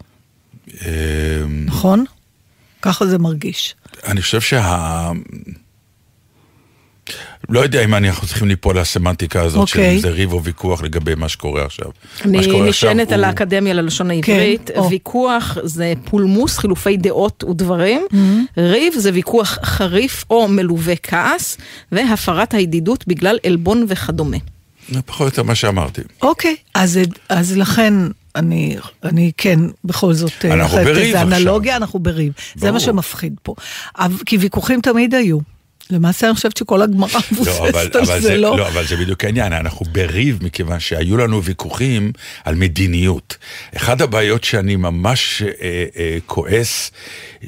אמ, 0.68 0.76
נכון? 1.66 2.04
ככה 2.82 3.06
זה 3.06 3.18
מרגיש. 3.18 3.74
אני 4.06 4.22
חושב 4.22 4.40
שה... 4.40 5.10
לא 7.48 7.60
יודע 7.60 7.84
אם 7.84 7.94
אנחנו 7.94 8.26
צריכים 8.26 8.48
ליפול 8.48 8.78
לסמנטיקה 8.78 9.42
הזאת 9.42 9.68
אוקיי. 9.68 9.96
של 9.96 10.02
זה 10.02 10.10
ריב 10.10 10.32
או 10.32 10.44
ויכוח 10.44 10.82
לגבי 10.82 11.14
מה 11.14 11.28
שקורה 11.28 11.64
עכשיו. 11.64 11.86
אני 12.24 12.38
נשענת 12.68 13.12
על 13.12 13.20
הוא- 13.20 13.26
האקדמיה 13.26 13.72
ללשון 13.74 14.10
העברית. 14.10 14.70
או. 14.76 14.90
ויכוח 14.90 15.58
זה 15.62 15.92
פולמוס, 16.04 16.58
חילופי 16.58 16.96
דעות 16.96 17.44
ודברים. 17.44 18.02
ריב 18.58 18.94
זה 18.96 19.10
ויכוח 19.14 19.58
חריף 19.64 20.24
או 20.30 20.48
מלווה 20.48 20.96
כעס, 20.96 21.56
והפרת 21.92 22.54
הידידות 22.54 23.04
בגלל 23.08 23.38
עלבון 23.46 23.84
וכדומה. 23.88 24.36
זה 24.88 25.02
פחות 25.02 25.20
או 25.20 25.26
יותר 25.26 25.42
מה 25.42 25.54
שאמרתי. 25.54 26.00
אוקיי, 26.22 26.56
אז, 26.74 27.00
אז 27.28 27.56
לכן 27.56 27.94
אני, 28.36 28.76
אני 29.04 29.32
כן, 29.36 29.60
בכל 29.84 30.12
זאת, 30.14 30.32
אה, 30.44 30.54
אנחנו 30.54 30.78
בריב 30.78 31.16
עכשיו. 31.16 31.22
אנלוגיה, 31.38 31.76
אנחנו 31.76 31.98
בריב. 31.98 32.32
זה 32.54 32.60
ברור. 32.60 32.72
מה 32.72 32.80
שמפחיד 32.80 33.34
פה. 33.42 33.54
כי 34.26 34.38
ויכוחים 34.38 34.80
תמיד 34.80 35.14
היו. 35.14 35.38
למעשה 35.90 36.26
אני 36.26 36.34
חושבת 36.34 36.56
שכל 36.56 36.82
הגמרא 36.82 37.08
לא, 37.12 37.20
מבוססת 37.32 37.96
על 37.96 38.20
זה, 38.20 38.36
לא? 38.36 38.56
לא, 38.58 38.68
אבל 38.68 38.86
זה 38.86 38.96
בדיוק 38.96 39.24
העניין, 39.24 39.52
אנחנו 39.52 39.86
בריב 39.92 40.38
מכיוון 40.42 40.80
שהיו 40.80 41.16
לנו 41.16 41.44
ויכוחים 41.44 42.12
על 42.44 42.54
מדיניות. 42.54 43.36
אחת 43.76 44.00
הבעיות 44.00 44.44
שאני 44.44 44.76
ממש 44.76 45.42
אה, 45.42 45.84
אה, 45.96 46.18
כועס, 46.26 46.90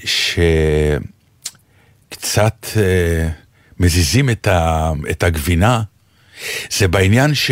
שקצת 0.04 0.96
אה, 2.76 3.28
מזיזים 3.80 4.30
את, 4.30 4.46
ה, 4.46 4.92
את 5.10 5.22
הגבינה, 5.22 5.82
זה 6.70 6.88
בעניין 6.88 7.34
ש... 7.34 7.50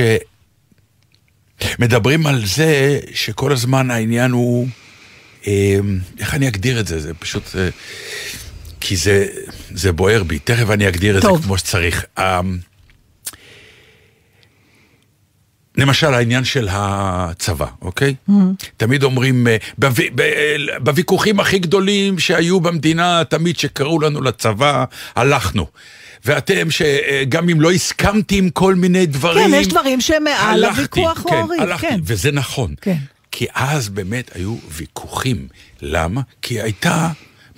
מדברים 1.79 2.27
על 2.27 2.47
זה 2.47 3.01
שכל 3.15 3.53
הזמן 3.53 3.91
העניין 3.91 4.31
הוא, 4.31 4.69
אה, 5.47 5.79
איך 6.19 6.35
אני 6.35 6.49
אגדיר 6.49 6.81
את 6.81 6.87
זה? 6.87 7.01
זה 7.01 7.15
פשוט, 7.15 7.57
אה, 7.57 7.69
כי 8.81 8.97
זה, 8.97 9.27
זה 9.71 9.93
בוער 9.93 10.23
בי, 10.23 10.39
תכף 10.39 10.71
אני 10.71 10.89
אגדיר 10.89 11.19
את 11.19 11.23
טוב. 11.23 11.39
זה 11.41 11.45
כמו 11.45 11.59
שצריך. 11.59 12.05
אה, 12.19 12.41
למשל 15.77 16.15
העניין 16.15 16.45
של 16.45 16.69
הצבא, 16.71 17.67
אוקיי? 17.83 18.15
תמיד 18.77 19.03
אומרים, 19.03 19.47
אה, 19.47 19.57
בוו- 19.79 20.11
ב- 20.15 20.21
אה, 20.21 20.57
בוויכוחים 20.81 21.41
הכי 21.41 21.59
גדולים 21.59 22.19
שהיו 22.19 22.61
במדינה, 22.61 23.23
תמיד 23.29 23.59
שקראו 23.59 24.01
לנו 24.01 24.23
לצבא, 24.23 24.85
הלכנו. 25.15 25.67
ואתם, 26.25 26.69
שגם 26.71 27.49
אם 27.49 27.61
לא 27.61 27.73
הסכמתי 27.73 28.39
עם 28.39 28.51
כל 28.51 28.75
מיני 28.75 29.07
דברים... 29.07 29.51
כן, 29.51 29.55
יש 29.55 29.69
דברים 29.69 30.01
שהם 30.01 30.25
מעל 30.25 30.65
הוויכוח 30.65 31.25
כן, 31.29 31.35
הריב, 31.35 31.61
הלכתי, 31.63 31.87
כן. 31.89 32.01
וזה 32.05 32.33
נכון. 32.33 32.75
כן. 32.81 32.97
כי 33.31 33.47
אז 33.55 33.89
באמת 33.89 34.31
היו 34.35 34.57
ויכוחים. 34.73 35.49
למה? 35.83 36.21
כי 36.43 36.61
הייתה 36.61 37.09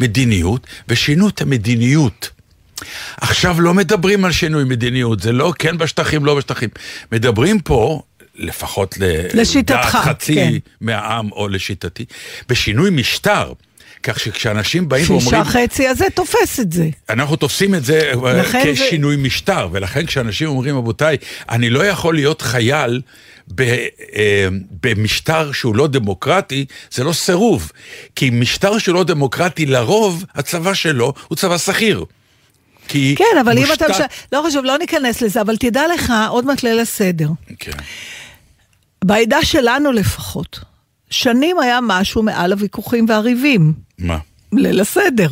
מדיניות, 0.01 0.67
ושינו 0.89 1.29
את 1.29 1.41
המדיניות. 1.41 2.31
עכשיו 3.21 3.61
לא 3.61 3.75
מדברים 3.75 4.25
על 4.25 4.33
שינוי 4.33 4.65
מדיניות, 4.65 5.21
זה 5.21 5.33
לא 5.33 5.53
כן 5.59 5.79
בשטחים, 5.79 6.25
לא 6.25 6.35
בשטחים. 6.35 6.69
מדברים 7.13 7.61
פה, 7.61 8.03
לפחות 8.35 8.95
לדעת 9.55 9.85
חצי 9.85 10.35
כן. 10.35 10.53
מהעם 10.81 11.33
או 11.33 11.49
לשיטתי, 11.49 12.05
בשינוי 12.49 12.91
משטר. 12.91 13.53
כך 14.03 14.21
שכשאנשים 14.21 14.89
באים 14.89 15.05
שישה 15.07 15.15
ואומרים, 15.15 15.45
חצי 15.45 15.89
הזה 15.89 16.05
תופס 16.15 16.61
את 16.61 16.73
זה. 16.73 16.89
אנחנו 17.11 17.37
תופסים 17.37 17.75
את 17.75 17.85
זה 17.85 18.13
אה, 18.27 18.33
לכן 18.33 18.63
זה- 18.77 18.83
כשינוי 18.87 19.17
משטר, 19.17 19.69
ולכן 19.73 20.07
כשאנשים 20.07 20.49
אומרים, 20.49 20.77
רבותיי, 20.77 21.17
אני 21.51 21.71
לא 21.71 21.87
יכול 21.87 22.15
להיות 22.15 22.43
חייל 22.43 23.01
במשטר 24.83 25.53
שהוא 25.53 25.77
לא 25.77 25.87
דמוקרטי, 25.87 26.65
זה 26.91 27.05
לא 27.05 27.13
סירוב. 27.13 27.73
כי 28.17 28.31
משטר 28.31 28.79
שהוא 28.79 28.95
לא 28.95 29.05
דמוקרטי, 29.05 29.67
לרוב 29.67 30.25
הצבא 30.35 30.75
שלו 30.75 31.13
הוא 31.29 31.37
צבא 31.37 31.59
שכיר. 31.59 32.05
כי 32.89 33.15
כן, 33.19 33.39
אבל 33.41 33.59
אם 33.59 33.67
אתה... 33.73 33.85
מש- 33.91 34.01
לא 34.33 34.45
חשוב, 34.47 34.65
לא 34.65 34.79
ניכנס 34.79 35.21
לזה, 35.23 35.41
אבל 35.41 35.57
תדע 35.57 35.83
לך, 35.95 36.13
עוד 36.29 36.45
מעט 36.47 36.63
ליל 36.63 36.81
הסדר. 36.81 37.29
כן. 37.59 37.73
בעדה 39.05 39.45
שלנו 39.45 39.93
לפחות, 39.93 40.61
שנים 41.11 41.59
היה 41.61 41.79
משהו 41.83 42.23
מעל 42.23 42.53
הוויכוחים 42.53 43.07
והריבים. 43.09 43.73
מה? 43.99 44.19
ליל 44.53 44.81
הסדר. 44.81 45.31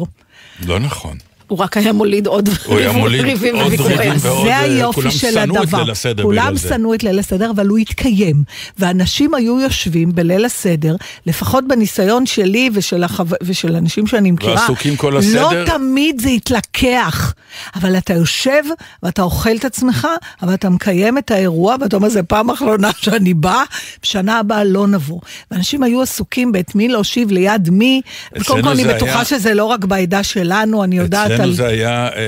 לא 0.66 0.78
נכון. 0.78 1.16
הוא 1.48 1.58
רק 1.58 1.76
היה 1.76 1.92
מוליד 1.92 2.26
עוד 2.26 2.48
ריבים 2.68 3.54
וויכוחים. 3.56 4.18
זה 4.18 4.28
אה, 4.30 4.60
היופי 4.60 5.10
של 5.10 5.38
הדבר. 5.38 5.84
כולם. 6.22 6.56
שנאו 6.58 6.94
את 6.94 7.02
ליל 7.04 7.18
הסדר, 7.18 7.50
אבל 7.50 7.66
הוא 7.66 7.78
התקיים. 7.78 8.42
ואנשים 8.78 9.34
היו 9.34 9.60
יושבים 9.60 10.14
בליל 10.14 10.44
הסדר, 10.44 10.96
לפחות 11.26 11.64
בניסיון 11.68 12.26
שלי 12.26 12.70
ושל, 12.72 13.04
החו... 13.04 13.24
ושל 13.42 13.76
אנשים 13.76 14.06
שאני 14.06 14.30
מכירה, 14.30 14.54
ועסוקים 14.54 14.96
כל 14.96 15.10
לא 15.10 15.18
הסדר? 15.18 15.66
תמיד 15.66 16.20
זה 16.20 16.28
התלקח. 16.28 17.34
אבל 17.74 17.98
אתה 17.98 18.14
יושב 18.14 18.62
ואתה 19.02 19.22
אוכל 19.22 19.56
את 19.56 19.64
עצמך, 19.64 20.08
אבל 20.42 20.54
אתה 20.54 20.68
מקיים 20.68 21.18
את 21.18 21.30
האירוע, 21.30 21.76
ואתה 21.80 21.96
אומר, 21.96 22.08
זה 22.08 22.22
פעם 22.22 22.50
אחרונה 22.50 22.90
שאני 22.96 23.34
בא, 23.34 23.62
בשנה 24.02 24.38
הבאה 24.38 24.64
לא 24.64 24.86
נבוא. 24.86 25.20
ואנשים 25.50 25.82
היו 25.82 26.02
עסוקים 26.02 26.52
באת 26.52 26.74
מי 26.74 26.88
להושיב 26.88 27.30
ליד 27.30 27.70
מי, 27.70 28.00
אצלנו 28.36 28.62
כל 28.62 28.68
אני 28.68 28.84
בטוחה 28.84 29.12
היה- 29.14 29.24
שזה 29.24 29.54
לא 29.54 29.64
רק 29.64 29.84
בעדה 29.84 30.22
שלנו, 30.22 30.84
אני 30.84 30.98
יודעת 30.98 31.37
אצלנו. 31.40 31.52
זה 31.52 31.66
היה, 31.66 32.08
אה, 32.16 32.22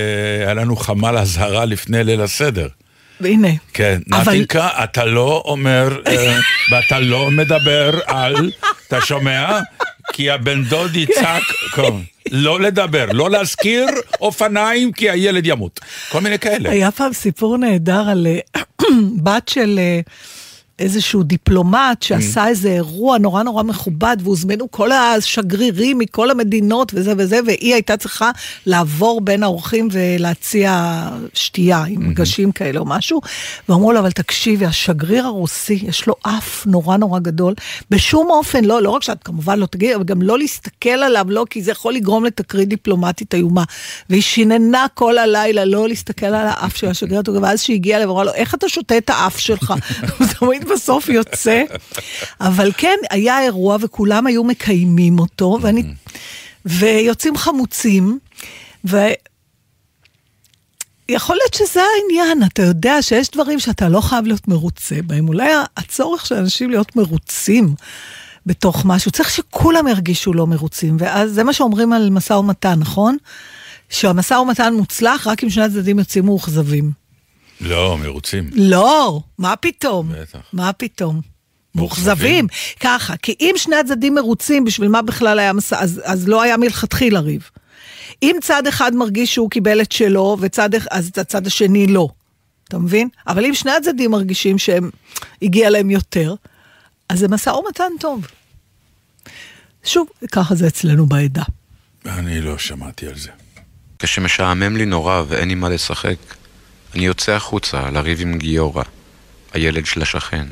היה 0.44 0.54
לנו 0.54 0.76
חמ"ל 0.76 1.18
אזהרה 1.18 1.64
לפני 1.64 2.04
ליל 2.04 2.20
הסדר. 2.20 2.68
הנה. 3.24 3.48
כן, 3.74 4.00
אבל- 4.12 4.32
נתינקה, 4.32 4.68
אתה 4.84 5.04
לא 5.04 5.42
אומר, 5.44 5.98
אה, 6.06 6.36
ואתה 6.70 7.00
לא 7.00 7.30
מדבר 7.30 7.98
על, 8.06 8.50
אתה 8.88 9.00
שומע? 9.00 9.58
כי 10.12 10.30
הבן 10.30 10.64
דוד 10.64 10.96
יצעק, 10.96 11.42
כן, 11.74 11.82
לא 12.30 12.60
לדבר, 12.60 13.06
לא 13.12 13.30
להזכיר 13.30 13.86
אופניים 14.20 14.92
כי 14.92 15.10
הילד 15.10 15.46
ימות. 15.46 15.80
כל 16.08 16.20
מיני 16.20 16.38
כאלה. 16.38 16.70
היה 16.70 16.90
פעם 16.90 17.12
סיפור 17.12 17.56
נהדר 17.56 18.04
על 18.08 18.26
אה, 18.56 18.62
בת 19.24 19.48
של 19.48 19.80
איזשהו 20.80 21.22
דיפלומט 21.22 22.02
שעשה 22.02 22.48
איזה 22.48 22.68
אירוע 22.68 23.18
נורא 23.18 23.42
נורא 23.42 23.62
מכובד, 23.62 24.16
והוזמנו 24.20 24.70
כל 24.70 24.92
השגרירים 24.92 25.98
מכל 25.98 26.30
המדינות 26.30 26.92
וזה 26.94 27.12
וזה, 27.18 27.40
והיא 27.46 27.74
הייתה 27.74 27.96
צריכה 27.96 28.30
לעבור 28.66 29.20
בין 29.20 29.42
האורחים 29.42 29.88
ולהציע 29.92 31.02
שתייה 31.34 31.84
עם 31.88 32.08
מגשים 32.08 32.52
כאלה 32.52 32.80
או 32.80 32.84
משהו, 32.84 33.20
ואמרו 33.68 33.92
לה, 33.92 34.00
אבל 34.00 34.10
תקשיבי, 34.10 34.66
השגריר 34.66 35.26
הרוסי, 35.26 35.78
יש 35.82 36.06
לו 36.06 36.14
אף 36.22 36.66
נורא 36.66 36.96
נורא 36.96 37.18
גדול, 37.18 37.54
בשום 37.90 38.30
אופן, 38.30 38.64
לא, 38.64 38.82
לא 38.82 38.90
רק 38.90 39.02
שאת 39.02 39.22
כמובן 39.22 39.58
לא 39.58 39.66
תגידי, 39.66 39.94
אבל 39.94 40.04
גם 40.04 40.22
לא 40.22 40.38
להסתכל 40.38 40.88
עליו, 40.88 41.26
לא, 41.28 41.44
כי 41.50 41.62
זה 41.62 41.70
יכול 41.70 41.94
לגרום 41.94 42.24
לתקרית 42.24 42.68
דיפלומטית 42.68 43.34
איומה. 43.34 43.64
והיא 44.10 44.22
שיננה 44.22 44.86
כל 44.94 45.18
הלילה 45.18 45.64
לא 45.64 45.88
להסתכל 45.88 46.26
על 46.26 46.46
האף 46.46 46.76
של 46.76 46.88
השגריר 46.88 47.22
ואז 47.42 47.62
שהיא 47.62 47.74
הגיעה 47.74 47.98
אליו, 47.98 48.10
אמרה 48.10 48.24
לו, 48.24 48.32
איך 48.34 48.54
אתה 48.54 48.68
שותה 48.68 48.96
את 48.96 49.10
האף 49.10 49.38
שלך? 49.38 49.74
הוא 50.18 50.26
תמיד 50.26 50.69
בסוף 50.72 51.08
יוצא. 51.08 51.62
אבל 52.40 52.72
כן, 52.76 52.96
היה 53.10 53.42
אירוע 53.42 53.76
וכולם 53.80 54.26
היו 54.26 54.44
מקיימים 54.44 55.18
אותו, 55.18 55.58
ואני... 55.62 55.82
ויוצאים 56.64 57.36
חמוצים, 57.36 58.18
ו... 58.84 58.96
יכול 61.08 61.36
להיות 61.36 61.54
שזה 61.54 61.80
העניין, 61.82 62.42
אתה 62.42 62.62
יודע 62.62 63.02
שיש 63.02 63.30
דברים 63.30 63.58
שאתה 63.58 63.88
לא 63.88 64.00
חייב 64.00 64.26
להיות 64.26 64.48
מרוצה 64.48 64.96
בהם. 65.06 65.28
אולי 65.28 65.50
הצורך 65.76 66.26
של 66.26 66.34
אנשים 66.34 66.70
להיות 66.70 66.96
מרוצים 66.96 67.74
בתוך 68.46 68.84
משהו, 68.84 69.10
צריך 69.10 69.30
שכולם 69.30 69.88
ירגישו 69.88 70.32
לא 70.32 70.46
מרוצים, 70.46 70.96
ואז 71.00 71.30
זה 71.32 71.44
מה 71.44 71.52
שאומרים 71.52 71.92
על 71.92 72.10
משא 72.10 72.32
ומתן, 72.32 72.78
נכון? 72.78 73.16
שהמשא 73.88 74.34
ומתן 74.34 74.74
מוצלח 74.74 75.26
רק 75.26 75.44
אם 75.44 75.50
שני 75.50 75.64
הצדדים 75.64 75.98
יוצאים 75.98 76.24
מאוכזבים. 76.24 76.99
לא, 77.60 77.98
מרוצים. 77.98 78.50
לא, 78.52 79.20
מה 79.38 79.56
פתאום? 79.56 80.12
בטח. 80.12 80.38
מה 80.52 80.72
פתאום? 80.72 81.20
מאוכזבים. 81.74 82.46
ככה, 82.80 83.16
כי 83.16 83.34
אם 83.40 83.54
שני 83.56 83.76
הצדדים 83.76 84.14
מרוצים, 84.14 84.64
בשביל 84.64 84.88
מה 84.88 85.02
בכלל 85.02 85.38
היה 85.38 85.52
מסע, 85.52 85.80
אז, 85.80 86.00
אז 86.04 86.28
לא 86.28 86.42
היה 86.42 86.56
מלכתחילה 86.56 87.20
ריב. 87.20 87.50
אם 88.22 88.36
צד 88.42 88.66
אחד 88.66 88.94
מרגיש 88.94 89.34
שהוא 89.34 89.50
קיבל 89.50 89.80
את 89.80 89.92
שלו, 89.92 90.36
וצד, 90.40 90.70
אז 90.90 91.10
הצד 91.16 91.46
השני 91.46 91.86
לא. 91.86 92.08
אתה 92.68 92.78
מבין? 92.78 93.08
אבל 93.26 93.44
אם 93.44 93.54
שני 93.54 93.70
הצדדים 93.72 94.10
מרגישים 94.10 94.58
שהם, 94.58 94.90
הגיע 95.42 95.70
להם 95.70 95.90
יותר, 95.90 96.34
אז 97.08 97.18
זה 97.18 97.28
משא 97.28 97.50
ומתן 97.50 97.92
טוב. 98.00 98.26
שוב, 99.84 100.08
ככה 100.32 100.54
זה 100.54 100.66
אצלנו 100.66 101.06
בעדה. 101.06 101.42
אני 102.06 102.40
לא 102.40 102.58
שמעתי 102.58 103.06
על 103.06 103.18
זה. 103.18 103.30
כשמשעמם 103.98 104.76
לי 104.76 104.86
נורא 104.86 105.22
ואין 105.28 105.48
לי 105.48 105.54
מה 105.54 105.68
לשחק, 105.68 106.16
אני 106.94 107.06
יוצא 107.06 107.32
החוצה 107.32 107.90
לריב 107.90 108.20
עם 108.20 108.38
גיורא, 108.38 108.82
הילד 109.52 109.86
של 109.86 110.02
השכן. 110.02 110.46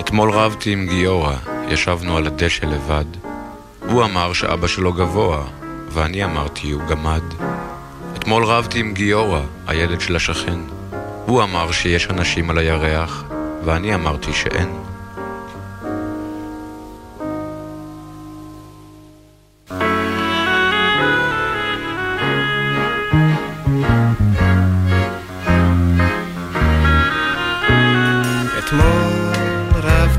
אתמול 0.00 0.30
רבתי 0.30 0.72
עם 0.72 0.86
גיורא, 0.86 1.34
ישבנו 1.68 2.16
על 2.16 2.26
הדשא 2.26 2.66
לבד. 2.66 3.04
הוא 3.88 4.04
אמר 4.04 4.32
שאבא 4.32 4.66
שלו 4.66 4.92
גבוה, 4.92 5.44
ואני 5.90 6.24
אמרתי 6.24 6.70
הוא 6.70 6.82
גמד. 6.82 7.22
אתמול 8.14 8.44
רבתי 8.44 8.80
עם 8.80 8.94
גיורא, 8.94 9.40
הילד 9.66 10.00
של 10.00 10.16
השכן. 10.16 10.58
הוא 11.26 11.42
אמר 11.42 11.72
שיש 11.72 12.06
אנשים 12.10 12.50
על 12.50 12.58
הירח, 12.58 13.24
ואני 13.64 13.94
אמרתי 13.94 14.32
שאין. 14.32 14.87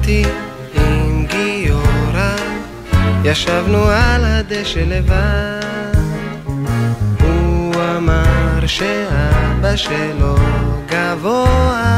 רבתי 0.10 0.24
עם 0.76 1.26
גיורא, 1.26 2.36
ישבנו 3.24 3.84
על 3.84 4.26
הדשא 4.26 4.80
לבד. 4.80 6.00
הוא 7.22 7.76
אמר 7.98 8.68
שאבא 8.68 9.76
שלו 9.76 10.36
גבוה, 10.86 11.98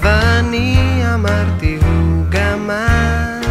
ואני 0.00 1.02
אמרתי 1.14 1.78
הוא 1.86 2.24
גמד. 2.28 3.46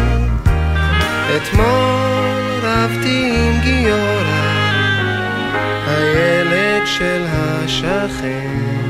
אתמול 1.36 2.60
רבתי 2.62 3.32
עם 3.36 3.60
גיורא, 3.62 4.42
הילד 5.86 6.86
של 6.86 7.24
השכן. 7.28 8.85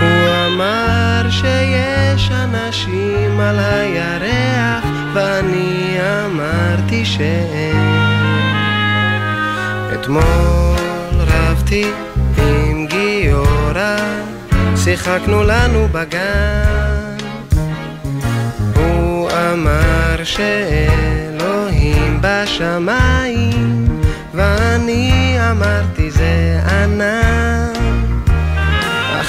הוא 0.00 0.28
אמר 0.46 1.30
שיש 1.30 2.30
אנשים 2.30 3.40
על 3.40 3.58
הירח, 3.58 4.84
ואני 5.12 5.96
אמרתי 6.26 7.04
שאין. 7.04 7.98
אתמול 9.94 10.22
רבתי 11.14 11.90
עם 12.38 12.86
גיורא, 12.86 13.96
שיחקנו 14.76 15.42
לנו 15.42 15.88
בגן. 15.92 17.16
הוא 18.74 19.30
אמר 19.30 20.24
שאלוהים 20.24 22.20
בשמיים, 22.20 24.00
ואני 24.34 25.36
אמרתי 25.50 26.10
זה 26.10 26.60
ענן. 26.70 28.17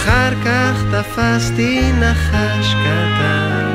אחר 0.09 0.33
כך 0.45 0.83
תפסתי 0.91 1.91
נחש 1.99 2.73
קטן, 2.73 3.69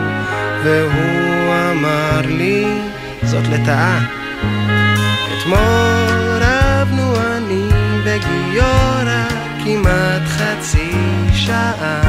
והוא 0.64 1.54
אמר 1.70 2.20
לי, 2.24 2.64
זאת 3.22 3.44
לטאה. 3.52 3.98
אתמול 5.38 6.40
רבנו 6.40 7.14
אני 7.16 7.68
וגיורא 8.04 9.24
כמעט 9.64 10.22
חצי 10.26 10.92
שעה. 11.34 12.00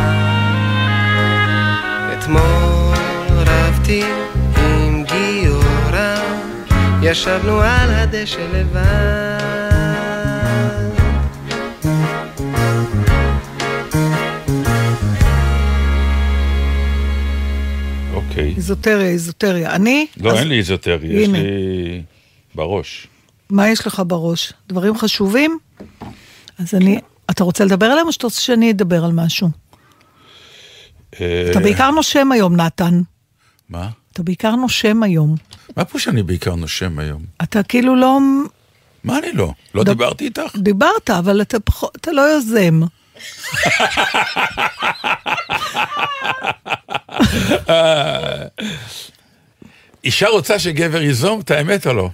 אתמול 2.14 2.98
רבתי 3.32 4.04
עם 4.58 5.04
גיורא, 5.04 6.16
ישבנו 7.02 7.62
על 7.62 7.90
הדשא 7.94 8.42
לבד. 8.54 9.75
איזוטריה, 18.70 19.08
איזוטריה. 19.08 19.76
אני? 19.76 20.08
לא, 20.18 20.32
אז 20.32 20.38
אין 20.38 20.48
לי 20.48 20.58
איזוטרי, 20.58 21.08
יש. 21.08 21.30
לי 21.30 22.02
בראש. 22.56 23.08
מה 23.50 23.70
יש 23.70 23.88
לך 23.88 24.02
בראש? 24.08 24.54
דברים 24.68 24.98
חשובים? 24.98 25.58
אז 26.60 26.74
אני... 26.74 27.00
אתה 27.30 27.44
רוצה 27.44 27.66
לדבר 27.66 27.86
עליהם 27.86 28.08
או 28.08 28.12
שאתה 28.12 28.28
רוצה 28.28 28.42
שאני 28.42 28.72
אדבר 28.72 29.06
על 29.06 29.12
משהו? 29.12 29.50
אה, 31.22 31.48
אתה 31.52 31.60
בעיקר 31.60 31.92
נושם 31.92 32.32
היום, 32.32 32.56
נתן. 32.56 33.02
מה? 33.70 33.90
אתה 34.14 34.24
בעיקר 34.24 34.56
נושם 34.56 35.04
היום. 35.04 35.36
מה 35.78 35.86
פה 35.86 36.00
שאני 36.00 36.24
בעיקר 36.24 36.56
נושם 36.56 37.00
היום? 37.00 37.22
אתה 37.44 37.64
כאילו 37.64 37.96
לא... 37.96 38.20
מה 39.04 39.18
אני 39.18 39.32
לא? 39.34 39.52
לא 39.76 39.84
ד- 39.84 39.90
דיברתי 39.90 40.26
איתך? 40.26 40.56
דיברת, 40.56 41.10
אבל 41.10 41.42
אתה, 41.42 41.60
פחות, 41.60 41.96
אתה 41.96 42.12
לא 42.12 42.22
יוזם. 42.22 42.82
אישה 50.04 50.28
רוצה 50.28 50.60
שגבר 50.60 51.02
ייזום 51.02 51.40
את 51.40 51.52
האמת 51.52 51.88
או 51.88 51.94
לא? 51.94 52.10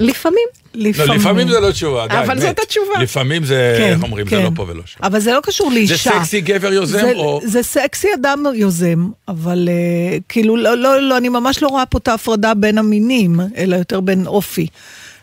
לפעמים. 0.00 0.46
לא, 0.74 0.88
לפעמים. 0.88 1.20
לפעמים 1.20 1.48
זה 1.48 1.60
לא 1.60 1.72
תשובה, 1.72 2.06
די, 2.06 2.14
אבל. 2.14 2.40
זאת 2.40 2.58
התשובה. 2.58 3.02
לפעמים 3.02 3.44
זה, 3.44 3.74
כן, 3.78 3.92
איך 3.92 4.02
אומרים, 4.02 4.26
זה 4.26 4.36
כן. 4.36 4.42
לא 4.42 4.50
פה 4.54 4.66
ולא 4.68 4.82
שם. 4.86 5.00
אבל 5.02 5.20
זה 5.20 5.32
לא 5.32 5.40
קשור 5.42 5.70
לאישה. 5.72 5.94
זה 5.94 6.10
סקסי 6.10 6.40
גבר 6.40 6.72
יוזם 6.72 6.98
זה, 6.98 7.12
או... 7.16 7.40
זה 7.44 7.62
סקסי 7.62 8.08
אדם 8.14 8.44
יוזם, 8.54 9.08
אבל 9.28 9.68
uh, 9.68 10.22
כאילו, 10.28 10.56
לא, 10.56 10.76
לא, 10.76 11.02
לא, 11.02 11.16
אני 11.16 11.28
ממש 11.28 11.62
לא 11.62 11.68
רואה 11.68 11.86
פה 11.86 11.98
את 11.98 12.08
ההפרדה 12.08 12.54
בין 12.54 12.78
המינים, 12.78 13.40
אלא 13.56 13.76
יותר 13.76 14.00
בין 14.00 14.26
אופי. 14.26 14.66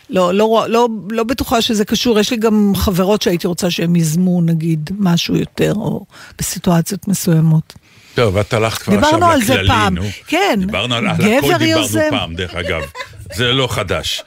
לא, 0.10 0.34
לא, 0.34 0.66
לא, 0.70 0.88
לא 1.10 1.24
בטוחה 1.24 1.62
שזה 1.62 1.86
קשור, 1.86 2.20
יש 2.20 2.32
לי 2.32 2.38
גם 2.38 2.74
חברות 2.76 3.22
שהייתי 3.22 3.48
רוצה 3.48 3.72
שהם 3.72 3.96
ייזמו, 3.96 4.42
נגיד, 4.42 4.90
משהו 5.00 5.36
יותר, 5.36 5.74
או 5.76 6.06
בסיטואציות 6.40 7.08
מסוימות. 7.08 7.74
טוב, 8.16 8.38
את 8.38 8.54
הלכת 8.54 8.82
כבר 8.82 8.96
דיברנו 8.96 9.16
עכשיו 9.18 9.32
על 9.32 9.42
זה 9.42 9.54
לכללי, 9.54 9.68
פעם. 9.68 9.96
נו. 9.96 10.04
כן, 10.28 10.60
דיברנו 10.66 10.96
על, 10.96 11.08
על 11.08 11.16
גבר 11.16 11.26
הכל 11.38 11.48
דיברנו 11.48 11.66
יוזם. 11.66 12.10
פעם, 12.10 12.36
דרך 12.36 12.56
אגב. 12.56 12.82
זה 13.36 13.52
לא 13.54 13.68
חדש. 13.68 14.24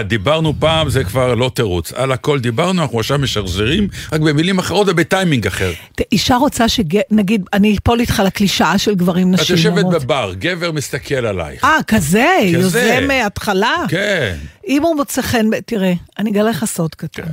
דיברנו 0.00 0.54
פעם 0.58 0.90
זה 0.90 1.04
כבר 1.04 1.34
לא 1.34 1.50
תירוץ. 1.54 1.92
על 1.92 2.12
הכל 2.12 2.40
דיברנו, 2.40 2.82
אנחנו 2.82 3.00
עכשיו 3.00 3.18
משחזרים, 3.18 3.88
רק 4.12 4.20
במילים 4.20 4.58
אחרות 4.58 4.86
ובטיימינג 4.90 5.46
אחר. 5.46 5.72
אישה 6.12 6.36
רוצה 6.36 6.68
שנגיד, 6.68 7.42
אני 7.52 7.76
אפול 7.84 8.00
איתך 8.00 8.22
לקלישאה 8.26 8.78
של 8.78 8.94
גברים 8.94 9.34
את 9.34 9.40
נשים. 9.40 9.56
יושבת 9.56 9.84
אומרות. 9.84 10.02
בבר, 10.02 10.32
גגבר 10.38 10.72
מסתכל 10.72 11.14
עלייך. 11.26 11.64
אה, 11.64 11.76
כזה, 11.86 12.26
כזה. 12.38 12.46
יוזם 12.58 13.04
מההתחלה? 13.08 13.74
כן. 13.88 14.36
אם 14.68 14.82
הוא 14.82 14.96
מוצא 14.96 15.22
חן, 15.22 15.46
תראה, 15.66 15.92
אני 16.18 16.30
אגלה 16.30 16.50
לך 16.50 16.64
סוד 16.64 16.94
קטן. 16.94 17.22
כן. 17.22 17.32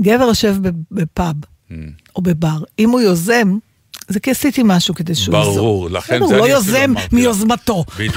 גבר 0.00 0.24
יושב 0.24 0.54
בפאב 0.90 1.34
Mm. 1.70 1.74
או 2.16 2.22
בבר, 2.22 2.58
אם 2.78 2.90
הוא 2.90 3.00
יוזם, 3.00 3.56
זה 4.08 4.20
כי 4.20 4.30
עשיתי 4.30 4.62
משהו 4.64 4.94
כדי 4.94 5.14
שהוא 5.14 5.36
יוזם. 5.36 5.50
ברור, 5.50 5.90
לכן 5.90 6.16
בסדר, 6.16 6.26
זה 6.28 6.34
הוא 6.38 6.46
לא 6.48 6.52
יוזם. 6.52 6.94
מיוזמתו. 7.12 7.84
בדיוק. 7.98 8.16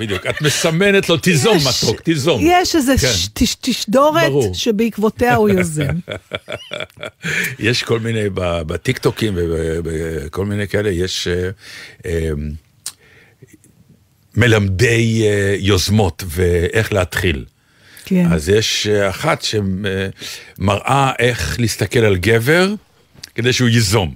בדיוק. 0.00 0.26
את 0.26 0.42
מסמנת 0.42 1.08
לו, 1.08 1.16
תיזום 1.16 1.56
יש- 1.56 1.84
מתוק, 1.84 2.00
תיזום. 2.00 2.40
יש 2.44 2.76
איזה 2.76 2.92
כן. 3.00 3.06
ש- 3.12 3.28
תש- 3.34 3.56
תשדורת 3.60 4.22
ברור. 4.30 4.54
שבעקבותיה 4.54 5.34
הוא 5.34 5.48
יוזם. 5.48 5.86
יש 7.58 7.82
כל 7.82 8.00
מיני, 8.00 8.24
בטיקטוקים 8.34 9.34
ובכל 9.36 10.46
מיני 10.46 10.68
כאלה, 10.68 10.90
יש 10.90 11.28
אה, 11.28 11.50
אה, 12.06 12.28
מלמדי 14.36 15.22
אה, 15.26 15.56
יוזמות 15.58 16.24
ואיך 16.26 16.92
להתחיל. 16.92 17.44
כן. 18.04 18.26
אז 18.32 18.48
יש 18.48 18.86
אה, 18.86 19.10
אחת 19.10 19.42
שמראה 19.42 21.12
איך 21.18 21.56
להסתכל 21.60 21.98
על 22.00 22.16
גבר 22.16 22.74
כדי 23.34 23.52
שהוא 23.52 23.68
ייזום. 23.68 24.14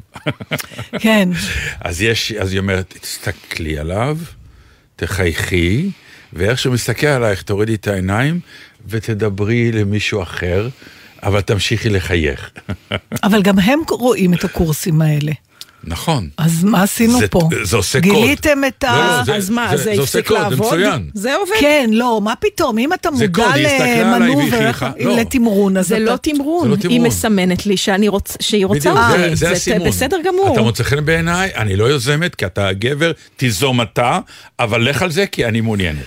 כן. 0.98 1.29
אז 1.81 2.02
יש, 2.02 2.33
אז 2.33 2.52
היא 2.52 2.59
אומרת, 2.59 2.94
תסתכלי 3.00 3.79
עליו, 3.79 4.18
תחייכי, 4.96 5.90
ואיך 6.33 6.59
שהוא 6.59 6.74
מסתכל 6.74 7.07
עלייך, 7.07 7.42
תורידי 7.42 7.74
את 7.74 7.88
העיניים 7.88 8.40
ותדברי 8.87 9.72
למישהו 9.72 10.22
אחר, 10.22 10.68
אבל 11.22 11.40
תמשיכי 11.40 11.88
לחייך. 11.88 12.50
אבל 13.24 13.42
גם 13.42 13.59
הם 13.59 13.81
רואים 13.88 14.35
את 14.35 14.44
הקורסים 14.44 15.02
האלה. 15.02 15.33
נכון. 15.87 16.29
אז 16.38 16.64
מה 16.64 16.83
עשינו 16.83 17.18
זה- 17.18 17.29
פה? 17.29 17.49
זה 17.64 17.77
עושה 17.77 18.01
קוד. 18.01 18.11
גיליתם 18.12 18.59
את 18.68 18.85
ה... 18.85 18.92
לא, 18.96 19.16
לא, 19.18 19.25
זה- 19.25 19.35
אז 19.37 19.51
מה, 19.51 19.68
זה- 19.70 19.77
זה 19.77 19.83
זה 19.85 19.90
עושה 19.90 20.03
הפסיק 20.18 20.29
קוד, 20.29 20.37
זה 20.37 20.42
לעבוד? 20.42 20.66
מצוין. 20.66 21.11
זה 21.14 21.35
עובד? 21.35 21.53
כן, 21.61 21.90
לא, 21.92 22.20
מה 22.25 22.35
פתאום, 22.40 22.79
אם 22.79 22.92
אתה 22.92 23.09
זה 23.14 23.27
מודע 23.27 23.42
קוד, 23.44 23.55
היא 23.55 23.66
והיא 23.66 24.03
למנובר. 24.03 24.70
לא. 25.01 25.16
לתמרון, 25.16 25.77
אז 25.77 25.88
זה 25.88 25.96
אתה... 25.96 26.05
לא 26.05 26.16
תמרון, 26.16 26.62
זה 26.64 26.68
לא 26.68 26.75
היא 26.75 26.83
תמרון. 26.83 27.07
מסמנת 27.07 27.66
לי 27.66 27.77
שאני 27.77 28.09
רוצ... 28.09 28.37
שהיא 28.40 28.66
רוצה 28.66 28.90
בדיוק, 28.94 29.07
זה- 29.18 29.29
זה 29.29 29.46
זה 29.46 29.51
הסימון. 29.51 29.88
בסדר 29.88 30.16
גמור. 30.25 30.53
אתה 30.53 30.62
מוצא 30.62 30.83
חן 30.85 31.05
בעיניי, 31.05 31.51
אני 31.57 31.77
לא 31.77 31.85
יוזמת, 31.85 32.35
כי 32.35 32.46
אתה 32.46 32.72
גבר, 32.72 33.12
תיזום 33.37 33.81
אתה, 33.83 34.18
אבל 34.59 34.83
לך 34.88 35.03
על 35.03 35.11
זה, 35.11 35.27
כי 35.27 35.44
אני 35.46 35.61
מעוניינת. 35.61 36.05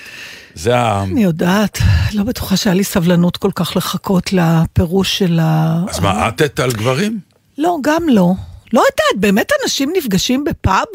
זה 0.55 0.77
ה... 0.77 1.03
אני 1.03 1.23
יודעת, 1.23 1.79
לא 2.13 2.23
בטוחה 2.23 2.57
שהיה 2.57 2.73
לי 2.73 2.83
סבלנות 2.83 3.37
כל 3.37 3.51
כך 3.55 3.75
לחכות 3.75 4.33
לפירוש 4.33 5.17
של 5.17 5.39
ה... 5.41 5.79
אז 5.89 5.99
מה, 5.99 6.29
את 6.29 6.59
על 6.59 6.71
גברים? 6.71 7.19
לא, 7.57 7.77
גם 7.83 8.03
לא. 8.11 8.33
לא 8.73 8.79
יודעת, 8.79 9.21
באמת 9.21 9.51
אנשים 9.63 9.93
נפגשים 9.97 10.43
בפאב? 10.43 10.85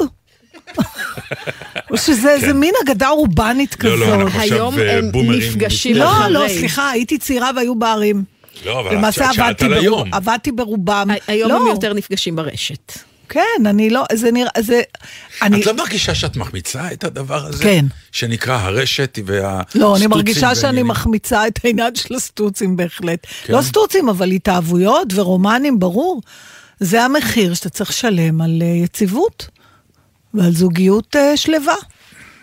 או 1.91 1.97
שזה 1.97 2.31
איזה 2.31 2.53
מין 2.53 2.73
אגדה 2.83 3.09
אורבנית 3.09 3.75
לא, 3.83 3.89
כזאת? 3.89 3.99
לא, 3.99 4.15
אנחנו 4.15 4.27
עכשיו 4.27 4.57
היום 4.57 4.79
אה, 4.79 4.97
הם 4.97 5.11
בומרים. 5.11 5.39
נפגשים 5.39 5.95
לא, 5.95 6.11
אחרי. 6.11 6.33
לא, 6.33 6.45
סליחה, 6.47 6.89
הייתי 6.89 7.17
צעירה 7.17 7.51
והיו 7.55 7.75
בערים. 7.75 8.23
לא, 8.65 8.79
אבל 8.79 8.95
למעשה 8.95 9.29
את 9.29 9.33
שאלת 9.33 9.47
עבדתי 9.47 9.65
על 9.65 9.73
היום. 9.73 10.13
עבדתי 10.13 10.51
ברובם. 10.51 11.07
היום 11.27 11.51
לא, 11.51 11.61
הם 11.61 11.67
יותר 11.67 11.93
נפגשים 11.93 12.35
ברשת. 12.35 12.93
כן, 13.29 13.65
אני 13.65 13.89
לא, 13.89 14.03
זה 14.13 14.31
נראה, 14.31 14.51
זה... 14.59 14.81
אני... 15.41 15.61
את 15.61 15.65
לא 15.65 15.73
מרגישה 15.73 16.15
שאת 16.15 16.37
מחמיצה 16.37 16.91
את 16.91 17.03
הדבר 17.03 17.45
הזה? 17.45 17.63
כן. 17.63 17.85
שנקרא 18.11 18.57
הרשת 18.57 19.19
והסטוצים 19.25 19.81
לא, 19.81 19.95
אני 19.97 20.07
מרגישה 20.07 20.55
שאני? 20.55 20.83
מחמיצה 20.83 21.47
את 21.47 21.59
העניין 21.63 21.95
של 21.95 22.15
הסטוצים 22.15 22.75
בהחלט. 22.75 23.27
כן? 23.43 23.53
לא 23.53 23.61
סטוצים, 23.61 24.09
אבל 24.09 24.31
התאהבויות 24.31 25.07
ורומנים, 25.15 25.79
ברור. 25.79 26.21
זה 26.79 27.03
המחיר 27.03 27.53
שאתה 27.53 27.69
צריך 27.69 27.89
לשלם 27.89 28.41
על 28.41 28.61
אה, 28.61 28.67
יציבות 28.67 29.47
ועל 30.33 30.51
זוגיות 30.51 31.15
אה, 31.15 31.37
שלווה. 31.37 31.75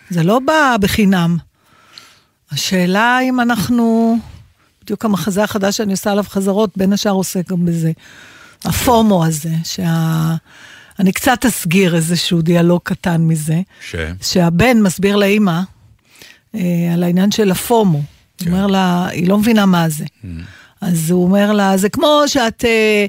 זה 0.09 0.23
לא 0.23 0.39
בא 0.39 0.75
בחינם. 0.79 1.37
השאלה 2.51 3.19
אם 3.21 3.39
אנחנו... 3.39 4.17
בדיוק 4.83 5.05
המחזה 5.05 5.43
החדש 5.43 5.77
שאני 5.77 5.91
עושה 5.91 6.11
עליו 6.11 6.23
חזרות, 6.27 6.77
בין 6.77 6.93
השאר 6.93 7.11
עוסק 7.11 7.49
גם 7.49 7.65
בזה. 7.65 7.91
הפומו 8.65 9.25
הזה, 9.25 9.53
שה... 9.63 10.35
אני 10.99 11.11
קצת 11.11 11.45
אסגיר 11.45 11.95
איזשהו 11.95 12.41
דיאלוג 12.41 12.81
קטן 12.83 13.21
מזה. 13.21 13.61
ש? 13.81 13.95
שהבן 14.21 14.81
מסביר 14.81 15.15
לאימא 15.15 15.61
אה, 16.55 16.61
על 16.93 17.03
העניין 17.03 17.31
של 17.31 17.51
הפומו. 17.51 18.01
הוא 18.41 18.47
אומר 18.47 18.67
לה, 18.67 19.07
היא 19.07 19.27
לא 19.27 19.37
מבינה 19.37 19.65
מה 19.65 19.89
זה. 19.89 20.05
אז 20.81 21.11
הוא 21.11 21.23
אומר 21.23 21.51
לה, 21.51 21.77
זה 21.77 21.89
כמו 21.89 22.23
שאת 22.27 22.65
אה, 22.65 23.05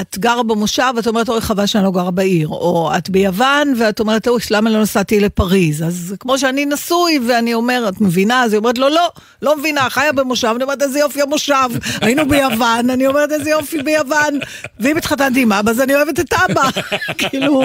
את 0.00 0.18
גרה 0.18 0.42
במושב, 0.42 0.92
ואת 0.96 1.06
אומרת, 1.06 1.28
אוי, 1.28 1.40
חבל 1.40 1.66
שאני 1.66 1.84
לא 1.84 1.90
גרה 1.90 2.10
בעיר. 2.10 2.48
או 2.48 2.90
את 2.96 3.10
ביוון, 3.10 3.74
ואת 3.78 4.00
אומרת, 4.00 4.28
אוי, 4.28 4.40
למה 4.50 4.70
לא 4.70 4.82
נסעתי 4.82 5.20
לפריז? 5.20 5.82
אז 5.82 6.14
כמו 6.20 6.38
שאני 6.38 6.66
נשוי, 6.66 7.18
ואני 7.28 7.54
אומר, 7.54 7.88
את 7.88 8.00
מבינה? 8.00 8.42
אז 8.42 8.52
היא 8.52 8.58
אומרת 8.58 8.78
לו, 8.78 8.88
לא, 8.88 9.10
לא 9.42 9.58
מבינה, 9.58 9.90
חיה 9.90 10.12
במושב. 10.12 10.52
אני 10.54 10.62
אומרת, 10.64 10.82
איזה 10.82 10.98
יופי 10.98 11.22
המושב. 11.22 11.68
היינו 12.00 12.28
ביוון, 12.28 12.90
אני 12.90 13.06
אומרת, 13.06 13.32
איזה 13.32 13.50
יופי 13.50 13.82
ביוון. 13.82 14.38
ואם 14.80 14.96
התחתנתי 14.96 15.42
עם 15.42 15.52
אבא, 15.52 15.70
אז 15.70 15.80
אני 15.80 15.94
אוהבת 15.94 16.20
את 16.20 16.32
אבא. 16.32 16.62
כאילו, 17.18 17.62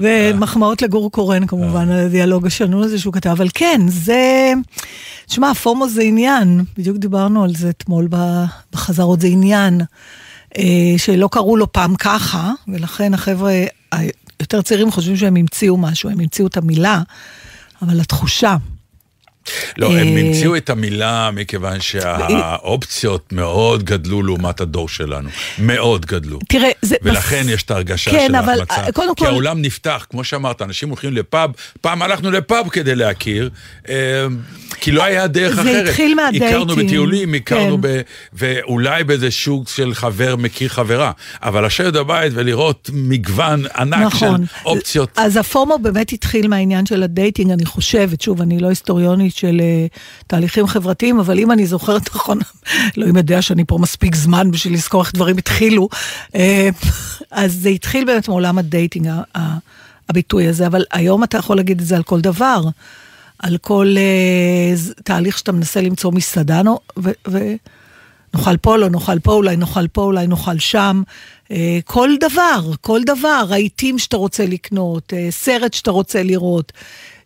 ומחמאות 0.00 0.82
לגור 0.82 1.10
קורן, 1.10 1.46
כמובן, 1.46 1.90
על 1.90 2.06
הדיאלוג 2.06 2.46
השנון 2.46 2.82
הזה 2.82 2.98
שהוא 2.98 3.12
כתב. 3.12 3.30
אבל 3.30 3.48
כן, 3.54 3.80
זה... 3.88 4.52
תשמע, 5.26 5.54
פומו 5.54 5.88
זה 5.88 6.02
עניין, 6.02 6.64
בדיוק 6.78 6.96
דיברנו 6.96 7.44
על 7.44 7.54
זה 7.54 7.70
אתמול 7.70 8.08
בחזרות, 8.72 9.20
זה 9.20 9.26
עניין 9.26 9.80
אה, 9.80 9.86
שלא 10.96 11.28
קראו 11.32 11.56
לו 11.56 11.72
פעם 11.72 11.96
ככה, 11.96 12.52
ולכן 12.68 13.14
החבר'ה 13.14 13.52
היותר 13.92 14.62
צעירים 14.62 14.90
חושבים 14.90 15.16
שהם 15.16 15.36
המציאו 15.36 15.76
משהו, 15.76 16.10
הם 16.10 16.20
המציאו 16.20 16.46
את 16.46 16.56
המילה, 16.56 17.02
אבל 17.82 18.00
התחושה, 18.00 18.56
לא, 19.78 19.86
הם 19.86 20.16
אה, 20.16 20.20
המציאו 20.20 20.56
את 20.56 20.70
המילה 20.70 21.30
מכיוון 21.30 21.80
שהאופציות 21.80 23.32
מאוד 23.32 23.82
גדלו 23.82 24.22
לעומת 24.22 24.60
הדור 24.60 24.88
שלנו. 24.88 25.28
מאוד 25.58 26.06
גדלו. 26.06 26.38
תראה, 26.48 26.70
זה... 26.82 26.96
ולכן 27.02 27.44
יש 27.48 27.62
את 27.62 27.70
ההרגשה 27.70 28.10
כן, 28.10 28.26
של 28.28 28.36
אבל, 28.36 28.48
ההחמצה. 28.48 28.86
אה, 28.86 28.92
קודם 28.92 29.14
כי 29.14 29.24
כל- 29.24 29.30
העולם 29.30 29.62
נפתח, 29.62 30.06
כמו 30.10 30.24
שאמרת, 30.24 30.62
אנשים 30.62 30.88
הולכים 30.88 31.12
לפאב, 31.12 31.50
פעם 31.80 32.02
הלכנו 32.02 32.30
לפאב 32.30 32.68
כדי 32.68 32.94
להכיר, 32.94 33.50
אה, 33.88 33.94
כי 34.80 34.92
לא 34.92 35.04
היה 35.04 35.26
דרך 35.26 35.54
זה 35.54 35.62
אחרת. 35.62 35.88
התחיל 35.88 36.14
מהדייטים. 36.14 36.48
הכרנו 36.48 36.76
בטיולים, 36.76 37.34
הכרנו 37.34 37.74
כן. 37.82 37.88
ב... 37.88 38.00
ואולי 38.32 39.04
באיזה 39.04 39.30
שוק 39.30 39.68
של 39.68 39.94
חבר 39.94 40.36
מכיר 40.36 40.68
חברה, 40.68 41.12
אבל 41.42 41.66
לשבת 41.66 41.92
בבית 41.92 42.32
ולראות 42.34 42.90
מגוון 42.92 43.64
ענק 43.78 44.06
נכון. 44.06 44.46
של 44.46 44.54
אופציות. 44.64 45.10
אז 45.16 45.36
ה 45.36 45.44
FOMO 45.44 45.78
באמת 45.78 46.12
התחיל 46.12 46.48
מהעניין 46.48 46.86
של 46.86 47.02
ה 47.02 47.08
dating, 47.08 47.50
אני 47.50 47.66
חושבת, 47.66 48.20
שוב, 48.20 48.40
אני 48.40 48.58
לא 48.58 48.68
היסטוריונית 48.68 49.29
של 49.30 49.60
אה, 49.60 49.98
תהליכים 50.26 50.66
חברתיים, 50.66 51.20
אבל 51.20 51.38
אם 51.38 51.52
אני 51.52 51.66
זוכרת 51.66 52.14
נכון, 52.14 52.38
אלוהים 52.98 53.16
יודע 53.16 53.42
שאני 53.42 53.64
פה 53.64 53.78
מספיק 53.78 54.14
זמן 54.14 54.50
בשביל 54.50 54.74
לזכור 54.74 55.02
איך 55.02 55.14
דברים 55.14 55.38
התחילו, 55.38 55.88
אה, 56.32 56.36
אז 57.30 57.54
זה 57.54 57.68
התחיל 57.68 58.04
באמת 58.04 58.28
מעולם 58.28 58.58
ה 58.58 58.64
dating, 58.64 59.06
ה- 59.06 59.22
ה- 59.38 59.58
הביטוי 60.08 60.46
הזה, 60.48 60.66
אבל 60.66 60.84
היום 60.92 61.24
אתה 61.24 61.38
יכול 61.38 61.56
להגיד 61.56 61.80
את 61.80 61.86
זה 61.86 61.96
על 61.96 62.02
כל 62.02 62.20
דבר. 62.20 62.62
על 63.38 63.56
כל 63.58 63.94
uh, 63.96 65.02
תהליך 65.02 65.38
שאתה 65.38 65.52
מנסה 65.52 65.80
למצוא 65.80 66.12
מסעדה, 66.12 66.62
ו... 66.98 67.10
ו- 67.28 67.54
נאכל 68.34 68.56
פה, 68.56 68.76
לא 68.76 68.88
נאכל 68.90 69.18
פה, 69.18 69.32
אולי 69.32 69.56
נאכל 69.56 69.88
פה, 69.88 70.02
אולי 70.02 70.26
נאכל 70.26 70.58
שם. 70.58 71.02
אה, 71.50 71.78
כל 71.84 72.10
דבר, 72.20 72.70
כל 72.80 73.00
דבר, 73.06 73.44
רהיטים 73.48 73.98
שאתה 73.98 74.16
רוצה 74.16 74.46
לקנות, 74.46 75.12
אה, 75.16 75.26
סרט 75.30 75.74
שאתה 75.74 75.90
רוצה 75.90 76.22
לראות. 76.22 76.72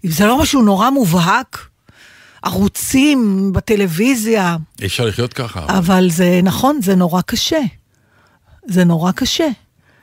אם 0.05 0.11
זה 0.11 0.27
לא 0.27 0.39
משהו 0.39 0.63
נורא 0.63 0.91
מובהק, 0.91 1.69
ערוצים 2.45 3.51
בטלוויזיה, 3.53 4.57
אי 4.81 4.87
אפשר 4.87 5.05
לחיות 5.05 5.33
ככה. 5.33 5.67
אבל 5.69 6.11
זה 6.11 6.41
נכון, 6.43 6.81
זה 6.83 6.95
נורא 6.95 7.21
קשה. 7.21 7.61
זה 8.67 8.85
נורא 8.85 9.13
קשה. 9.13 9.49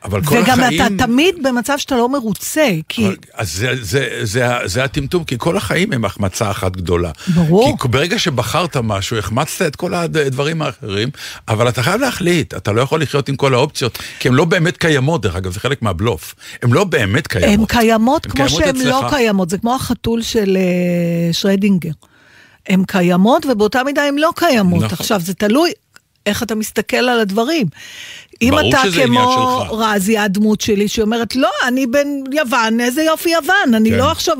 אבל 0.04 0.24
כל 0.24 0.36
וגם 0.36 0.60
החיים... 0.60 0.82
אתה 0.82 1.06
תמיד 1.06 1.36
במצב 1.44 1.78
שאתה 1.78 1.96
לא 1.96 2.10
מרוצה, 2.10 2.70
כי... 2.90 3.08
אבל, 3.08 3.16
אז 3.34 3.54
זה, 3.54 3.76
זה, 3.82 4.20
זה, 4.24 4.48
זה 4.66 4.84
הטמטום, 4.84 5.24
כי 5.24 5.36
כל 5.38 5.58
החיים 5.58 5.94
הם 5.94 6.06
החמצה 6.06 6.52
אחת 6.52 6.76
גדולה. 6.76 7.12
ברור. 7.36 7.78
כי 7.82 7.88
ברגע 7.88 8.20
שבחרת 8.20 8.78
משהו, 8.78 9.18
החמצת 9.18 9.62
את 9.68 9.76
כל 9.76 9.94
הדברים 9.94 10.62
האחרים, 10.62 11.10
אבל 11.48 11.70
אתה 11.70 11.84
חייב 11.84 12.02
להחליט, 12.02 12.54
אתה 12.54 12.72
לא 12.72 12.82
יכול 12.82 13.02
לחיות 13.02 13.30
עם 13.30 13.36
כל 13.36 13.54
האופציות, 13.54 13.98
כי 14.20 14.28
הן 14.28 14.34
לא 14.34 14.46
באמת 14.46 14.78
קיימות, 14.78 15.22
דרך 15.22 15.36
אגב, 15.36 15.54
זה 15.54 15.60
חלק 15.60 15.82
מהבלוף. 15.82 16.36
הן 16.64 16.72
לא 16.72 16.84
באמת 16.84 17.28
קיימות. 17.28 17.60
הן 17.60 17.66
קיימות 17.66 18.26
כמו 18.26 18.50
שהן 18.50 18.76
לא. 18.76 19.02
קיימות, 19.10 19.50
זה 19.50 19.58
כמו 19.58 19.76
החתול 19.76 20.22
של 20.22 20.58
אה, 20.58 21.34
שרדינגר. 21.34 21.92
הן 22.68 22.84
קיימות 22.88 23.46
ובאותה 23.46 23.84
מידה 23.84 24.04
הן 24.04 24.18
לא 24.18 24.32
קיימות. 24.36 24.84
נכון. 24.84 24.98
עכשיו, 25.00 25.22
זה 25.22 25.34
תלוי 25.34 25.72
איך 26.26 26.44
אתה 26.44 26.56
מסתכל 26.56 26.98
על 26.98 27.20
הדברים. 27.20 27.68
אם 28.42 28.60
אתה 28.60 28.82
כמו. 29.06 29.66
רזי, 29.72 30.18
הדמות 30.18 30.62
שלי, 30.62 30.88
שאומרת, 30.88 31.36
לא, 31.36 31.50
אני 31.68 31.88
בן 31.88 32.08
יוון, 32.34 32.80
איזה 32.80 33.04
יופי 33.04 33.30
יוון, 33.30 33.74
אני 33.76 33.90
כן. 33.90 33.98
לא 33.98 34.12
עכשיו... 34.12 34.38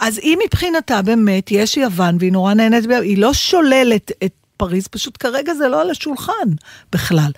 אז 0.00 0.18
אם 0.18 0.38
מבחינתה 0.44 1.02
באמת 1.02 1.50
יש 1.50 1.76
יוון 1.76 2.16
והיא 2.20 2.32
נורא 2.32 2.54
נהנית, 2.54 2.84
היא 3.02 3.18
לא 3.18 3.34
שוללת 3.34 4.12
את 4.24 4.32
פריז, 4.56 4.86
פשוט 4.86 5.16
כרגע 5.20 5.54
זה 5.54 5.68
לא 5.68 5.80
על 5.80 5.90
השולחן 5.90 6.48
בכלל. 6.92 7.30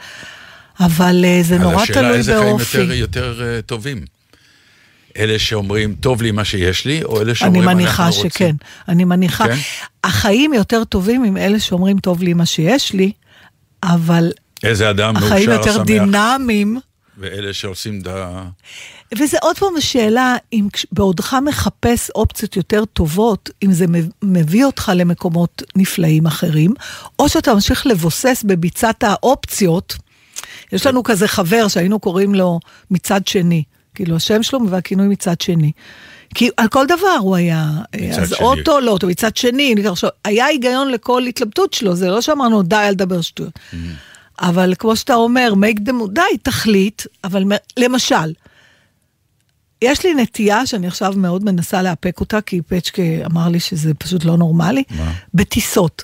אבל 0.80 1.24
אה, 1.24 1.40
זה 1.42 1.58
נורא 1.58 1.82
השאלה 1.82 2.00
תלוי 2.00 2.18
איזה 2.18 2.38
חיים 2.38 2.56
באופי. 2.56 2.78
יותר, 2.78 2.92
יותר 2.92 3.58
uh, 3.58 3.62
טובים. 3.66 4.04
אלה 5.18 5.38
שאומרים, 5.38 5.94
טוב 5.94 6.22
לי 6.22 6.30
מה 6.30 6.44
שיש 6.44 6.84
לי, 6.84 7.02
או 7.04 7.16
אלה 7.16 7.24
אני 7.24 7.34
שאומרים, 7.34 7.64
מניחה 7.64 8.06
אנחנו 8.06 8.16
רוצים. 8.16 8.30
שכן, 8.30 8.56
אני 8.88 9.04
מניחה. 9.04 9.48
כן? 9.48 9.56
החיים 10.04 10.54
יותר 10.54 10.84
טובים 10.84 11.24
עם 11.24 11.36
אלה 11.36 11.60
שאומרים 11.60 11.98
טוב 11.98 12.22
לי 12.22 12.34
מה 12.34 12.46
שיש 12.46 12.92
לי, 12.92 13.12
אבל 13.82 14.32
איזה 14.62 14.90
אדם 14.90 15.16
החיים 15.16 15.50
מאושר, 15.50 15.52
יותר 15.52 15.72
שמח, 15.72 15.86
דינמיים. 15.86 16.80
ואלה 17.18 17.52
שעושים 17.52 18.02
ה... 18.10 18.44
וזה 19.18 19.36
עוד 19.42 19.58
פעם 19.58 19.76
השאלה, 19.78 20.36
אם 20.52 20.68
בעודך 20.92 21.36
מחפש 21.44 22.10
אופציות 22.10 22.56
יותר 22.56 22.84
טובות, 22.84 23.50
אם 23.62 23.72
זה 23.72 23.86
מב- 23.86 24.08
מביא 24.22 24.64
אותך 24.64 24.92
למקומות 24.94 25.62
נפלאים 25.76 26.26
אחרים, 26.26 26.74
או 27.18 27.28
שאתה 27.28 27.54
ממשיך 27.54 27.86
לבוסס 27.86 28.44
בביצת 28.46 28.96
האופציות. 29.02 29.96
יש 30.72 30.86
לנו 30.86 31.02
כזה 31.02 31.28
חבר 31.28 31.68
שהיינו 31.68 31.98
קוראים 32.00 32.34
לו 32.34 32.60
מצד 32.90 33.26
שני. 33.26 33.62
כאילו, 33.94 34.16
השם 34.16 34.42
שלו 34.42 34.68
והכינוי 34.68 35.08
מצד 35.08 35.40
שני. 35.40 35.72
כי 36.34 36.48
על 36.56 36.68
כל 36.68 36.86
דבר 36.86 37.16
הוא 37.20 37.36
היה, 37.36 37.70
אז 38.20 38.28
שני. 38.28 38.38
אוטו, 38.46 38.80
לא 38.80 38.90
אוטו, 38.90 39.06
מצד 39.06 39.36
שני, 39.36 39.74
עכשיו, 39.88 40.10
היה 40.24 40.46
היגיון 40.46 40.90
לכל 40.90 41.22
התלבטות 41.22 41.72
שלו, 41.72 41.94
זה 41.94 42.10
לא 42.10 42.20
שאמרנו 42.20 42.62
די, 42.62 42.76
אל 42.76 42.94
תדבר 42.94 43.20
שטויות. 43.20 43.58
אבל 44.40 44.74
כמו 44.78 44.96
שאתה 44.96 45.14
אומר, 45.14 45.52
make 45.52 45.80
them, 45.88 46.08
די, 46.12 46.38
תחליט, 46.42 47.02
אבל 47.24 47.44
למשל, 47.76 48.32
יש 49.82 50.04
לי 50.06 50.14
נטייה 50.14 50.66
שאני 50.66 50.86
עכשיו 50.86 51.12
מאוד 51.16 51.44
מנסה 51.44 51.82
לאפק 51.82 52.20
אותה, 52.20 52.40
כי 52.40 52.62
פצ'קה 52.62 53.02
אמר 53.26 53.48
לי 53.48 53.60
שזה 53.60 53.94
פשוט 53.94 54.24
לא 54.24 54.36
נורמלי, 54.36 54.82
מה? 54.90 55.12
בטיסות. 55.34 56.02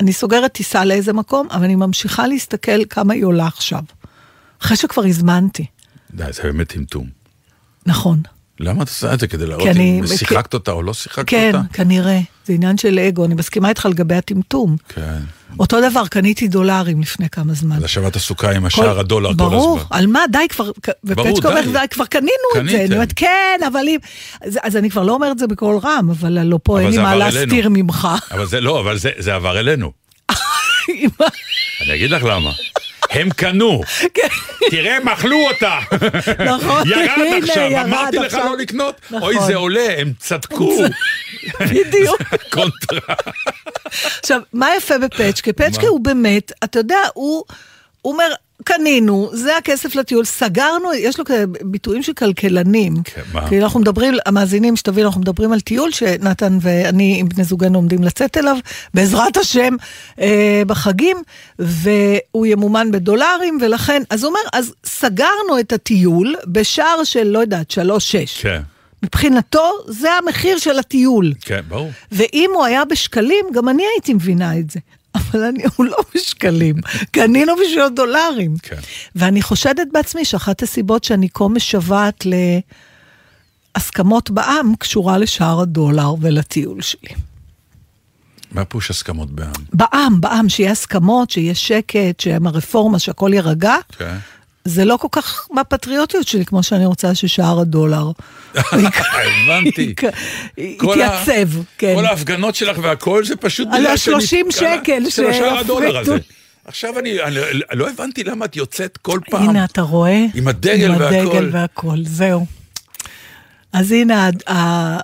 אני 0.00 0.12
סוגרת 0.12 0.52
טיסה 0.52 0.84
לאיזה 0.84 1.12
מקום, 1.12 1.48
אבל 1.50 1.64
אני 1.64 1.76
ממשיכה 1.76 2.26
להסתכל 2.26 2.84
כמה 2.84 3.14
היא 3.14 3.24
עולה 3.24 3.46
עכשיו. 3.46 3.82
אחרי 4.62 4.76
שכבר 4.76 5.04
הזמנתי, 5.04 5.66
די, 6.14 6.24
זה 6.30 6.42
באמת 6.42 6.72
טמטום. 6.72 7.23
נכון. 7.86 8.20
למה 8.60 8.82
את 8.82 8.88
עושה 8.88 9.14
את 9.14 9.20
זה? 9.20 9.26
כדי 9.26 9.46
לראות 9.46 9.62
כי 9.62 9.70
אני- 9.70 10.00
אם 10.00 10.06
שיחקת 10.06 10.54
אותה 10.54 10.70
או 10.72 10.82
לא 10.82 10.94
שיחקת 10.94 11.24
כן, 11.26 11.50
אותה? 11.54 11.68
כנראה. 11.72 12.20
זה 12.46 12.52
עניין 12.52 12.78
של 12.78 12.98
אגו, 12.98 13.24
אני 13.24 13.34
מסכימה 13.34 13.68
איתך 13.68 13.86
לגבי 13.90 14.14
הטמטום. 14.14 14.76
כן. 14.88 15.18
אותו 15.58 15.90
דבר, 15.90 16.06
קניתי 16.06 16.48
דולרים 16.48 17.00
לפני 17.02 17.28
כמה 17.30 17.54
זמן. 17.54 17.76
אז 17.76 17.84
עכשיו 17.84 18.06
את 18.08 18.16
עסוקה 18.16 18.50
עם 18.50 18.60
כל- 18.60 18.66
השער 18.66 18.98
הדולר 19.00 19.28
כל 19.28 19.44
הזמן. 19.44 19.56
ברור, 19.56 19.80
על 19.90 20.06
מה? 20.06 20.20
די 20.32 20.38
כבר, 20.48 20.70
ברור, 21.04 21.28
ופצ'קה 21.28 21.48
אומר, 21.48 21.60
די. 21.72 21.88
כבר 21.90 22.04
קנינו 22.04 22.28
את 22.56 22.64
זה. 22.64 22.70
קניתם. 22.70 22.84
אני 22.86 22.94
אומרת, 22.94 23.12
כן, 23.16 23.60
אבל 23.72 23.84
אם... 23.88 23.98
אז, 24.42 24.58
אז 24.62 24.76
אני 24.76 24.90
כבר 24.90 25.02
לא 25.02 25.12
אומרת 25.12 25.38
זה 25.38 25.46
בקול 25.46 25.78
רם, 25.84 26.08
אבל 26.10 26.38
הלוא 26.38 26.58
פה 26.62 26.80
אין 26.80 26.90
לי 26.90 26.98
מה 26.98 27.14
להסתיר. 27.16 27.68
ממך. 27.70 28.08
אבל 28.30 28.46
זה 28.46 28.60
לא, 28.60 28.80
אבל 28.80 28.98
זה, 28.98 29.10
זה 29.18 29.34
עבר 29.34 29.58
אלינו. 29.58 29.92
אני 31.82 31.94
אגיד 31.94 32.10
לך 32.10 32.22
למה. 32.22 32.50
הם 33.14 33.30
קנו, 33.30 33.80
כן. 34.14 34.28
תראה, 34.70 34.96
הם 34.96 35.08
אכלו 35.08 35.36
אותה. 35.48 35.78
נכון, 36.44 36.82
ירד 36.88 37.42
עכשיו, 37.42 37.80
אמרתי 37.82 38.16
לך. 38.16 38.34
לא 38.34 38.56
לקנות. 38.56 39.00
נכון. 39.04 39.22
אוי, 39.22 39.36
זה 39.46 39.54
עולה, 39.54 39.94
הם 39.98 40.12
צדקו. 40.18 40.76
בדיוק. 41.60 42.22
קונטרה. 42.54 43.14
עכשיו, 44.18 44.40
מה 44.52 44.68
יפה 44.76 44.98
בפצ'קה? 44.98 45.52
פצ'קה? 45.52 45.86
הוא 45.86 46.00
באמת, 46.00 46.52
אתה 46.64 46.78
יודע, 46.78 46.98
הוא... 47.14 47.44
הוא 48.02 48.12
אומר, 48.12 48.32
קנינו, 48.64 49.30
זה 49.32 49.56
הכסף 49.56 49.94
לטיול, 49.94 50.24
סגרנו, 50.24 50.94
יש 50.94 51.18
לו 51.18 51.24
ביטויים 51.62 52.02
של 52.02 52.12
כלכלנים. 52.12 52.94
כן, 53.04 53.22
מה? 53.32 53.48
כי 53.48 53.62
אנחנו 53.62 53.80
מדברים, 53.80 54.14
המאזינים, 54.26 54.76
שתבינו, 54.76 55.06
אנחנו 55.08 55.20
מדברים 55.20 55.52
על 55.52 55.60
טיול 55.60 55.92
שנתן 55.92 56.58
ואני 56.60 57.16
עם 57.20 57.28
בני 57.28 57.44
זוגנו 57.44 57.78
עומדים 57.78 58.02
לצאת 58.02 58.36
אליו, 58.36 58.56
בעזרת 58.94 59.36
השם, 59.36 59.74
אה, 60.20 60.62
בחגים, 60.66 61.16
והוא 61.58 62.46
ימומן 62.46 62.90
בדולרים, 62.90 63.58
ולכן, 63.60 64.02
אז 64.10 64.24
הוא 64.24 64.28
אומר, 64.28 64.40
אז 64.52 64.74
סגרנו 64.84 65.60
את 65.60 65.72
הטיול 65.72 66.34
בשער 66.46 67.04
של, 67.04 67.24
לא 67.24 67.38
יודעת, 67.38 67.70
שלוש-שש. 67.70 68.42
כן, 68.42 68.60
מבחינתו, 69.02 69.70
זה 69.88 70.08
המחיר 70.12 70.58
של 70.58 70.78
הטיול. 70.78 71.32
כן, 71.40 71.60
ברור. 71.68 71.90
ואם 72.12 72.50
הוא 72.54 72.64
היה 72.64 72.84
בשקלים, 72.84 73.46
גם 73.54 73.68
אני 73.68 73.82
הייתי 73.94 74.14
מבינה 74.14 74.58
את 74.58 74.70
זה. 74.70 74.80
אבל 75.14 75.42
אני, 75.42 75.62
הוא 75.76 75.86
לא 75.86 75.96
בשקלים, 76.14 76.74
קנינו 77.10 77.52
בשביל 77.56 77.88
דולרים. 77.88 78.56
כן. 78.62 78.76
ואני 79.14 79.42
חושדת 79.42 79.86
בעצמי 79.92 80.24
שאחת 80.24 80.62
הסיבות 80.62 81.04
שאני 81.04 81.28
כה 81.34 81.48
משוועת 81.48 82.26
להסכמות 83.76 84.30
בעם 84.30 84.74
קשורה 84.78 85.18
לשער 85.18 85.60
הדולר 85.60 86.14
ולטיול 86.20 86.82
שלי. 86.82 87.14
מה 88.52 88.64
פירוש 88.64 88.90
הסכמות 88.90 89.30
בעם? 89.30 89.52
בעם, 89.72 90.20
בעם, 90.20 90.48
שיהיה 90.48 90.72
הסכמות, 90.72 91.30
שיהיה 91.30 91.54
שקט, 91.54 92.20
שיהיה 92.20 92.38
הרפורמה, 92.44 92.98
שהכל 92.98 93.30
יירגע. 93.34 93.74
כן. 93.98 94.16
זה 94.64 94.84
לא 94.84 94.96
כל 94.96 95.08
כך 95.12 95.48
בפטריוטיות 95.56 96.28
שלי, 96.28 96.44
כמו 96.44 96.62
שאני 96.62 96.86
רוצה 96.86 97.14
ששער 97.14 97.60
הדולר 97.60 98.10
הבנתי. 98.54 99.94
יתייצב, 100.58 101.48
כן. 101.78 101.94
כל 101.96 102.06
ההפגנות 102.06 102.54
שלך 102.54 102.78
והכל 102.82 103.24
זה 103.24 103.36
פשוט... 103.36 103.68
על 103.72 103.80
בגלל 103.80 103.92
ה- 103.92 103.96
30 103.96 104.46
שאני- 104.50 104.66
על 104.66 104.78
ה- 104.78 104.82
שקל 104.82 105.10
של 105.10 105.26
השער 105.26 105.58
הדולר. 105.58 105.98
הזה. 105.98 106.16
עכשיו 106.64 106.98
אני, 106.98 107.22
אני 107.22 107.34
לא 107.72 107.90
הבנתי 107.90 108.24
למה 108.24 108.44
את 108.44 108.56
יוצאת 108.56 108.96
כל 108.96 109.20
פעם. 109.30 109.48
הנה, 109.48 109.64
אתה 109.64 109.82
רואה? 109.82 110.24
עם 110.34 110.48
הדגל 110.48 110.90
עם 110.92 111.00
והכל. 111.00 111.14
הדגל 111.36 111.48
והכל, 111.52 111.96
זהו. 112.04 112.46
אז 113.72 113.92
הנה, 113.92 114.30
ה- 114.48 114.98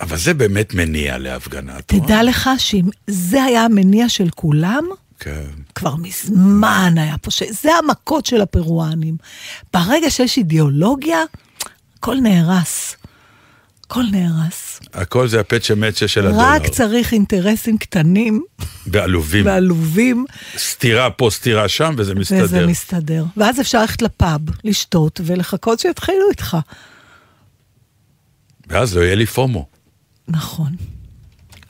אבל 0.00 0.16
זה 0.16 0.34
באמת 0.34 0.74
מניע 0.74 1.18
להפגנה. 1.18 1.72
תדע 1.86 2.22
לך 2.22 2.50
שאם 2.58 2.84
זה 3.06 3.42
היה 3.44 3.64
המניע 3.64 4.08
של 4.08 4.28
כולם, 4.34 4.84
כן. 5.20 5.50
כבר 5.74 5.96
מזמן 5.96 6.94
היה 6.96 7.18
פה, 7.18 7.30
זה 7.50 7.70
המכות 7.74 8.26
של 8.26 8.40
הפרואנים. 8.40 9.16
ברגע 9.72 10.10
שיש 10.10 10.38
אידיאולוגיה, 10.38 11.18
הכל 11.98 12.16
נהרס. 12.22 12.96
הכל 13.86 14.02
נהרס. 14.12 14.80
הכל 14.94 15.28
זה 15.28 15.40
הפצ'ה 15.40 15.74
מצ'ה 15.74 16.08
של 16.08 16.26
הדולר. 16.26 16.42
רק 16.42 16.66
צריך 16.66 17.12
אינטרסים 17.12 17.78
קטנים 17.78 18.42
בעלובים. 18.86 19.46
ועלובים, 19.46 20.24
סתירה 20.56 21.10
פה, 21.10 21.28
סתירה 21.32 21.68
שם, 21.68 21.94
וזה 21.98 22.14
מסתדר. 22.14 22.44
וזה 22.44 22.66
מסתדר. 22.66 23.24
ואז 23.36 23.60
אפשר 23.60 23.80
ללכת 23.80 24.02
לפאב, 24.02 24.40
לשתות 24.64 25.20
ולחכות 25.24 25.80
שיתחילו 25.80 26.30
איתך. 26.30 26.56
ואז 28.68 28.96
לא 28.96 29.02
יהיה 29.02 29.14
לי 29.14 29.26
פומו. 29.26 29.66
נכון. 30.28 30.72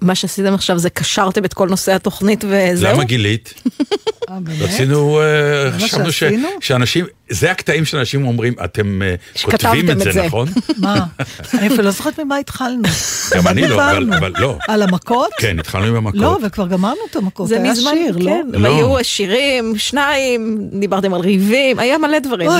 מה 0.04 0.14
שעשיתם 0.14 0.54
עכשיו 0.54 0.78
זה 0.78 0.90
קשרתם 0.90 1.44
את 1.44 1.54
כל 1.54 1.68
נושא 1.68 1.94
התוכנית 1.94 2.44
וזהו? 2.48 2.92
למה 2.92 3.04
גילית? 3.04 3.54
אה? 4.30 4.38
רצינו, 4.60 5.20
אה, 5.20 5.72
חשבנו? 5.72 6.48
שאנשים, 6.60 7.04
זה 7.28 7.50
הקטעים 7.50 7.84
שאנשים 7.84 8.26
אומרים, 8.26 8.54
אתם 8.64 9.02
אה, 9.02 9.14
כותבים 9.42 9.90
את 9.90 9.98
זה. 9.98 10.22
נכון? 10.26 10.48
מה? 10.78 11.04
אני 11.54 11.66
אפילו 11.66 11.82
לא 11.82 11.90
זוכרת 11.90 12.20
ממה 12.20 12.36
התחלנו. 12.36 12.82
גם 13.36 13.48
אני 13.48 13.68
לא, 13.68 13.90
אבל- 13.90 14.32
לא. 14.38 14.58
על 14.68 14.82
המכות? 14.82 15.30
כן, 15.38 15.58
התחלנו 15.58 15.86
עם 15.86 15.96
המכות. 15.96 16.20
לא, 16.20 16.38
וכבר 16.42 16.66
גמרנו 16.66 17.00
את 17.10 17.16
המכות. 17.16 17.48
זה 17.48 17.60
היה 17.62 17.72
מזמן, 17.72 17.92
שיר, 17.94 18.16
לא? 18.18 18.24
כן, 18.30 18.46
לא. 18.52 18.68
והיו 18.68 19.04
שירים, 19.04 19.78
שניים, 19.78 20.58
דיברתם 20.80 21.14
על 21.14 21.20
ריבים, 21.20 21.78
היה 21.78 21.98
מלא 21.98 22.18
דברים. 22.18 22.50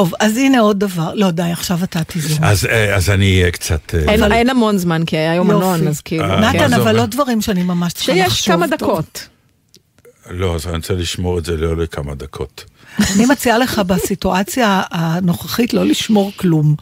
טוב, 0.00 0.12
אז 0.20 0.36
הנה 0.36 0.60
עוד 0.60 0.78
דבר. 0.80 1.14
לא, 1.14 1.30
די, 1.30 1.42
עכשיו 1.42 1.78
אתה 1.84 2.00
תזרום. 2.06 2.44
אז, 2.44 2.66
אה, 2.66 2.96
אז 2.96 3.10
אני 3.10 3.38
אהיה 3.40 3.50
קצת... 3.50 3.94
אה, 3.94 3.98
אין- 4.12 4.22
אבל- 4.22 4.32
אין 4.32 4.50
המון 4.50 4.78
זמן, 4.78 5.04
כי 5.04 5.16
היום 5.16 5.50
יופי. 5.50 5.64
הנון, 5.64 5.88
אז 5.88 6.00
כאילו... 6.00 6.24
אה, 6.24 6.28
כן. 6.36 6.40
מה 6.40 6.52
נתן, 6.52 6.68
זה 6.68 6.76
אבל? 6.76 6.96
לא 6.96 7.06
דברים 7.06 7.40
שאני 7.40 7.62
ממש 7.62 7.92
צריכה 7.92 8.12
לחשוב. 8.12 8.34
שיש 8.36 8.48
כמה 8.48 8.66
טוב. 8.68 8.90
דקות. 8.90 9.28
לא, 10.30 10.54
אז 10.54 10.66
אני 10.66 10.76
רוצה 10.76 10.94
לשמור 10.94 11.38
את 11.38 11.44
זה 11.44 11.56
לא 11.56 11.76
לכמה 11.76 12.14
דקות. 12.14 12.64
אני 13.16 13.26
מציעה 13.26 13.58
לך 13.58 13.78
בסיטואציה 13.78 14.82
הנוכחית 14.90 15.74
לא 15.74 15.86
לשמור 15.86 16.32
כלום. 16.36 16.74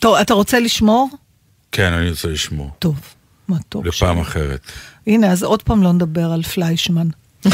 טוב, 0.00 0.14
אתה 0.14 0.34
רוצה 0.34 0.60
לשמור? 0.60 1.08
כן, 1.72 1.92
אני 1.92 2.10
רוצה 2.10 2.28
לשמור. 2.28 2.70
טוב, 2.78 2.96
מתוק. 3.48 3.86
לפעם 3.86 4.14
שלי. 4.16 4.22
אחרת. 4.22 4.60
הנה, 5.06 5.32
אז 5.32 5.42
עוד 5.42 5.62
פעם 5.62 5.82
לא 5.82 5.92
נדבר 5.92 6.32
על 6.32 6.42
פליישמן. 6.42 7.08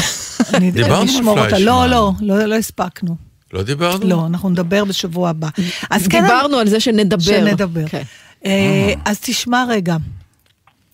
דיברנו 0.73 1.11
על 1.19 1.27
אותה. 1.27 1.41
פליישמן. 1.41 1.65
לא, 1.65 1.87
לא, 1.87 2.11
לא, 2.21 2.45
לא 2.45 2.55
הספקנו. 2.55 3.15
לא 3.53 3.63
דיברנו? 3.63 4.07
לא, 4.07 4.25
אנחנו 4.25 4.49
נדבר 4.49 4.85
בשבוע 4.85 5.29
הבא. 5.29 5.49
אז 5.89 6.07
כן, 6.07 6.21
דיברנו 6.21 6.57
על 6.57 6.69
זה 6.69 6.79
שנדבר. 6.79 7.23
שנדבר. 7.23 7.87
כן. 7.87 8.03
אה, 8.45 8.93
אז 9.05 9.19
תשמע 9.19 9.65
רגע. 9.69 9.97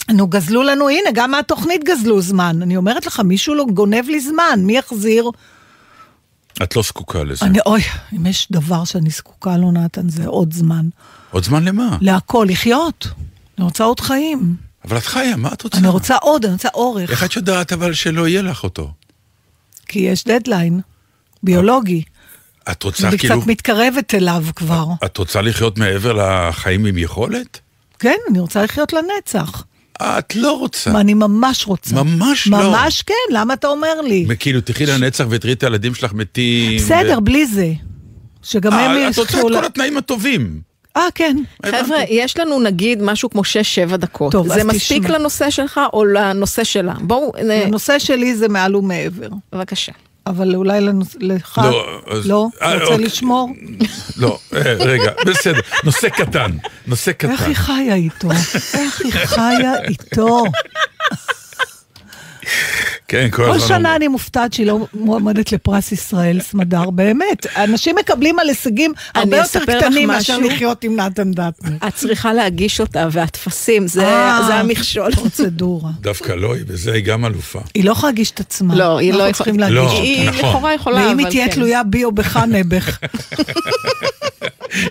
נו, 0.09 0.27
גזלו 0.27 0.63
לנו, 0.63 0.89
הנה, 0.89 1.09
גם 1.13 1.31
מהתוכנית 1.31 1.83
גזלו 1.83 2.21
זמן. 2.21 2.59
אני 2.61 2.77
אומרת 2.77 3.05
לך, 3.05 3.19
מישהו 3.19 3.55
לא 3.55 3.65
גונב 3.73 4.05
לי 4.07 4.19
זמן, 4.19 4.59
מי 4.63 4.77
יחזיר? 4.77 5.29
את 6.63 6.75
לא 6.75 6.81
זקוקה 6.81 7.23
לזה. 7.23 7.45
אני, 7.45 7.59
אוי, 7.65 7.81
אם 8.13 8.25
יש 8.25 8.47
דבר 8.51 8.83
שאני 8.83 9.09
זקוקה 9.09 9.57
לו, 9.57 9.71
נתן, 9.71 10.09
זה 10.09 10.27
עוד 10.27 10.53
זמן. 10.53 10.89
עוד 11.31 11.43
זמן 11.43 11.65
למה? 11.65 11.97
להכל, 12.01 12.47
לחיות. 12.49 13.07
אני 13.57 13.65
רוצה 13.65 13.83
עוד 13.83 13.99
חיים. 13.99 14.55
אבל 14.85 14.97
את 14.97 15.05
חיה, 15.05 15.35
מה 15.35 15.53
את 15.53 15.61
רוצה? 15.61 15.77
אני 15.77 15.87
רוצה 15.87 16.15
עוד, 16.15 16.45
אני 16.45 16.53
רוצה 16.53 16.69
אורך. 16.73 17.09
איך 17.11 17.23
את 17.23 17.35
יודעת 17.35 17.73
אבל 17.73 17.93
שלא 17.93 18.27
יהיה 18.27 18.41
לך 18.41 18.63
אותו? 18.63 18.91
כי 19.87 19.99
יש 19.99 20.23
דדליין, 20.23 20.81
ביולוגי. 21.43 22.03
את 22.71 22.83
רוצה 22.83 23.07
אני 23.07 23.17
כאילו... 23.17 23.37
קצת 23.41 23.47
מתקרבת 23.47 24.15
אליו 24.15 24.43
כבר. 24.55 24.85
את 25.05 25.17
רוצה 25.17 25.41
לחיות 25.41 25.77
מעבר 25.77 26.13
לחיים 26.13 26.85
עם 26.85 26.97
יכולת? 26.97 27.59
כן, 27.99 28.17
אני 28.29 28.39
רוצה 28.39 28.63
לחיות 28.63 28.93
לנצח. 28.93 29.63
את 30.01 30.35
לא 30.35 30.59
רוצה. 30.59 30.91
מה, 30.91 31.01
אני 31.01 31.13
ממש 31.13 31.67
רוצה. 31.67 31.95
ממש 32.03 32.47
לא. 32.47 32.57
ממש 32.57 33.01
כן, 33.01 33.13
למה 33.31 33.53
אתה 33.53 33.67
אומר 33.67 34.01
לי? 34.01 34.27
כאילו, 34.39 34.61
תחי 34.61 34.85
לנצח 34.85 35.25
ותראי 35.29 35.53
את 35.53 35.63
הילדים 35.63 35.95
שלך 35.95 36.13
מתים. 36.13 36.77
בסדר, 36.77 37.17
ו- 37.17 37.21
בלי 37.21 37.45
זה. 37.45 37.73
שגם 38.43 38.73
הם 38.73 38.79
אה, 38.79 39.09
את 39.09 39.17
רוצה 39.17 39.21
את 39.21 39.35
יזכו 39.35 39.49
ל... 39.49 39.53
כל 39.53 39.65
התנאים 39.65 39.97
הטובים. 39.97 40.61
אה, 40.97 41.07
כן. 41.15 41.37
חבר'ה, 41.65 41.97
יש 42.09 42.37
לנו 42.37 42.59
נגיד 42.59 43.01
משהו 43.01 43.29
כמו 43.29 43.41
6-7 43.93 43.97
דקות. 43.97 44.31
טוב, 44.31 44.53
זה 44.53 44.63
מספיק 44.63 45.03
תשמע. 45.03 45.17
לנושא 45.17 45.49
שלך 45.49 45.79
או 45.93 46.05
לנושא 46.05 46.63
שלה? 46.63 46.93
בואו, 47.01 47.31
אה, 47.37 47.63
הנושא 47.65 47.99
שלי 47.99 48.35
זה 48.35 48.47
מעל 48.47 48.75
ומעבר. 48.75 49.29
בבקשה. 49.53 49.91
אבל 50.27 50.55
אולי 50.55 50.81
לנוס... 50.81 51.15
לך... 51.19 51.61
לא, 51.63 52.01
אז- 52.07 52.27
לא? 52.27 52.47
אה, 52.61 52.73
רוצה 52.73 52.85
אוקיי. 52.85 53.05
לשמור? 53.05 53.49
לא, 54.17 54.39
אה, 54.53 54.59
רגע, 54.73 55.11
בסדר. 55.25 55.59
נושא 55.83 56.09
קטן. 56.09 56.51
נושא 56.87 57.11
איך 57.11 57.17
קטן. 57.17 57.45
היא 57.45 57.55
חיה 57.55 57.95
איתו? 57.95 58.31
איך 58.73 59.01
היא 59.01 59.11
חיה 59.13 59.73
איתו? 59.87 60.43
כן, 63.07 63.27
כל 63.31 63.45
כל 63.45 63.51
הזמן 63.51 63.67
שנה 63.67 63.77
אומרים. 63.77 63.95
אני 63.95 64.07
מופתעת 64.07 64.53
שהיא 64.53 64.65
לא 64.65 64.87
מועמדת 64.93 65.51
לפרס 65.51 65.91
ישראל, 65.91 66.41
סמדר, 66.41 66.89
באמת. 66.89 67.47
אנשים 67.57 67.95
מקבלים 67.95 68.39
על 68.39 68.49
הישגים 68.49 68.93
הרבה 69.15 69.37
יותר 69.37 69.59
קטנים 69.65 70.07
מאשר. 70.07 70.37
לחיות 70.37 70.83
עם 70.83 70.95
נתן 70.95 71.31
דטנר. 71.31 71.71
את 71.87 71.95
צריכה 71.95 72.33
להגיש 72.33 72.79
אותה, 72.79 73.07
והטפסים, 73.11 73.87
זה 73.87 74.07
אה, 74.07 74.43
זה 74.47 74.55
המכשול. 74.55 75.11
פרוצדורה. 75.15 75.91
דווקא 76.01 76.31
לא, 76.31 76.55
היא 76.55 76.65
בזה 76.65 76.93
היא 76.93 77.03
גם 77.03 77.25
אלופה. 77.25 77.59
היא 77.73 77.85
לא 77.85 77.91
יכולה 77.91 78.11
להגיש 78.11 78.31
את 78.31 78.39
עצמה. 78.39 78.75
לא, 78.75 78.97
היא 78.97 79.13
לא 79.13 79.23
יכולה. 79.29 79.51
להגיש 79.57 79.75
לא, 79.75 79.81
אותה. 79.81 80.01
היא 80.01 80.29
נכון. 80.29 80.49
לכאורה 80.49 80.73
יכולה, 80.73 80.95
ואם 80.95 81.17
היא 81.17 81.25
אבל 81.25 81.29
תהיה 81.31 81.45
כן. 81.45 81.51
תלויה 81.51 81.83
בי 81.83 82.03
או 82.03 82.11
בך 82.11 82.37
נעבך, 82.37 82.97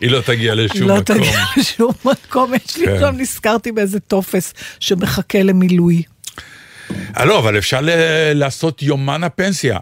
היא 0.00 0.10
לא 0.10 0.20
תגיע 0.20 0.54
לשום 0.54 0.88
לא 0.88 0.96
מקום. 0.96 1.16
תגיע 1.18 1.40
לשום 1.56 1.92
מקום. 2.04 2.52
יש 2.54 2.76
לי 2.76 2.86
כן. 2.86 3.16
נזכרתי 3.16 3.72
באיזה 3.72 4.00
טופס 4.00 4.54
שמחכה 4.80 5.42
למילוי. 5.42 6.02
אה, 7.18 7.24
לא, 7.24 7.38
אבל 7.38 7.58
אפשר 7.58 7.80
לעשות 8.34 8.82
יומן 8.82 9.24
הפנסיה. 9.24 9.78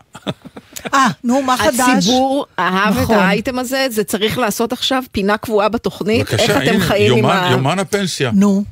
אה, 0.95 1.07
נו, 1.25 1.43
מה 1.43 1.57
חדש? 1.57 1.81
הציבור 1.99 2.47
אהב 2.59 2.97
את 2.97 3.03
נכון. 3.03 3.17
האייטם 3.17 3.59
הזה, 3.59 3.87
זה 3.91 4.05
צריך 4.05 4.39
לעשות 4.39 4.73
עכשיו 4.73 5.03
פינה 5.13 5.37
קבועה 5.37 5.69
בתוכנית, 5.69 6.33
איך 6.33 6.51
אתם 6.51 6.75
הנה, 6.75 6.85
חיים 6.85 7.19
עם 7.19 7.25
ה... 7.25 7.49
יומן 7.53 7.79
הפנסיה. 7.79 8.31
נו, 8.35 8.65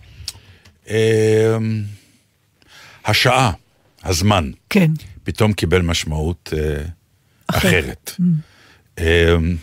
אמ, 0.89 0.95
השעה, 3.07 3.51
הזמן, 4.05 4.51
כן. 4.71 4.91
פתאום 5.25 5.53
קיבל 5.53 5.83
משמעות 5.83 6.53
אה, 6.57 6.83
אחרת. 7.47 8.13
Mm. 8.21 8.23
אמ, 8.99 9.57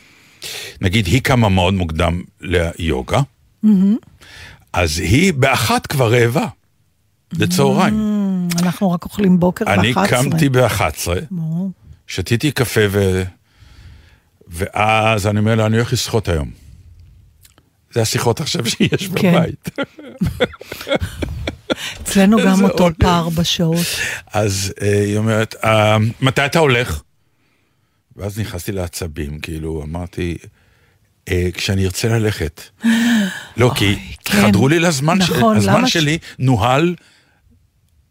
נגיד, 0.81 1.05
היא 1.05 1.21
קמה 1.21 1.49
מאוד 1.49 1.73
מוקדם 1.73 2.21
ליוגה, 2.41 3.21
Mm-hmm. 3.65 3.95
אז 4.73 4.99
היא 4.99 5.33
באחת 5.33 5.87
כבר 5.87 6.13
רעבה, 6.13 6.47
לצהריים. 7.33 7.93
אנחנו 8.61 8.91
רק 8.91 9.05
אוכלים 9.05 9.39
בוקר 9.39 9.65
ב-11. 9.65 9.71
אני 9.71 9.93
קמתי 10.09 10.49
ב-11, 10.49 10.81
נו, 11.31 11.71
שתיתי 12.07 12.51
קפה 12.51 12.81
ו... 12.89 13.23
ואז 14.47 15.27
אני 15.27 15.39
אומר 15.39 15.55
לה, 15.55 15.65
אני 15.65 15.77
הולך 15.77 15.93
לשחות 15.93 16.29
היום. 16.29 16.51
זה 17.93 18.01
השיחות 18.01 18.41
עכשיו 18.41 18.65
שיש 18.65 19.07
כן. 19.15 19.33
בבית. 19.33 19.69
אצלנו 22.01 22.37
גם 22.45 22.63
אותו. 22.63 22.87
פער 22.99 23.29
בשעות. 23.29 23.85
אז 24.33 24.73
אה, 24.81 25.03
היא 25.03 25.17
אומרת, 25.17 25.55
"אה, 25.63 25.97
מתי 26.21 26.45
אתה 26.45 26.59
הולך? 26.59 27.01
ואז 28.15 28.39
נכנסתי 28.39 28.71
לעצבים, 28.71 29.39
כאילו, 29.39 29.83
אמרתי, 29.83 30.37
"אה, 31.29 31.49
כשאני 31.53 31.85
ארצה 31.85 32.07
ללכת. 32.07 32.61
לא, 33.57 33.71
כי 33.75 33.95
כן. 34.25 34.41
חדרו 34.41 34.67
לי 34.67 34.79
לזמן, 34.79 35.17
נכון, 35.17 35.87
שלי 35.87 36.17
נוהל 36.39 36.95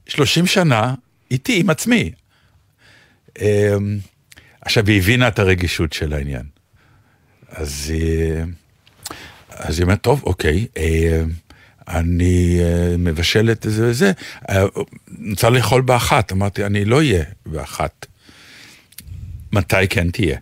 30 0.07 0.47
שנה 0.47 0.95
איתי, 1.31 1.61
עם 1.61 1.71
עצמי. 1.71 2.13
אה, 3.41 3.77
עכשיו, 4.61 4.87
היא 4.87 4.99
הבינה 4.99 5.29
את 5.29 5.39
הרגישות 5.39 5.93
של 5.93 6.13
העניין. 6.13 6.47
אז 7.49 7.91
היא, 7.95 8.33
אז 9.51 9.79
היא 9.79 9.85
אומרת, 9.85 10.01
טוב, 10.01 10.23
אוקיי, 10.27 10.67
אה, 10.77 11.23
אני 11.89 12.59
אה, 12.61 12.97
מבשלת 12.99 13.67
זה 13.69 13.89
וזה, 13.89 14.13
אה, 14.51 14.65
רוצה 15.31 15.51
לאכול 15.51 15.83
באחת. 15.83 16.33
אמרתי, 16.33 16.67
אני 16.67 16.85
לא 16.85 16.97
אהיה 16.97 17.25
באחת. 17.47 18.07
מתי 19.53 19.89
כן 19.91 20.11
תהיה? 20.11 20.39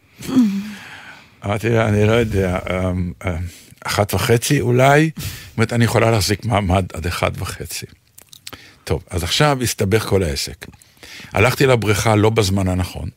אמרתי 1.44 1.68
לה, 1.68 1.88
אני 1.88 2.06
לא 2.06 2.12
יודע, 2.12 2.58
אה, 2.70 2.90
אה, 3.26 3.36
אחת 3.84 4.14
וחצי 4.14 4.60
אולי? 4.60 5.10
זאת 5.16 5.56
אומרת, 5.56 5.72
אני 5.72 5.84
יכולה 5.84 6.10
להחזיק 6.10 6.44
מעמד 6.44 6.84
עד 6.92 7.06
אחת 7.06 7.32
וחצי. 7.38 7.86
טוב, 8.90 9.04
אז 9.10 9.22
עכשיו 9.22 9.58
הסתבך 9.62 10.04
כל 10.04 10.22
העסק. 10.22 10.66
הלכתי 11.32 11.66
לבריכה 11.66 12.16
לא 12.16 12.30
בזמן 12.30 12.68
הנכון, 12.68 13.08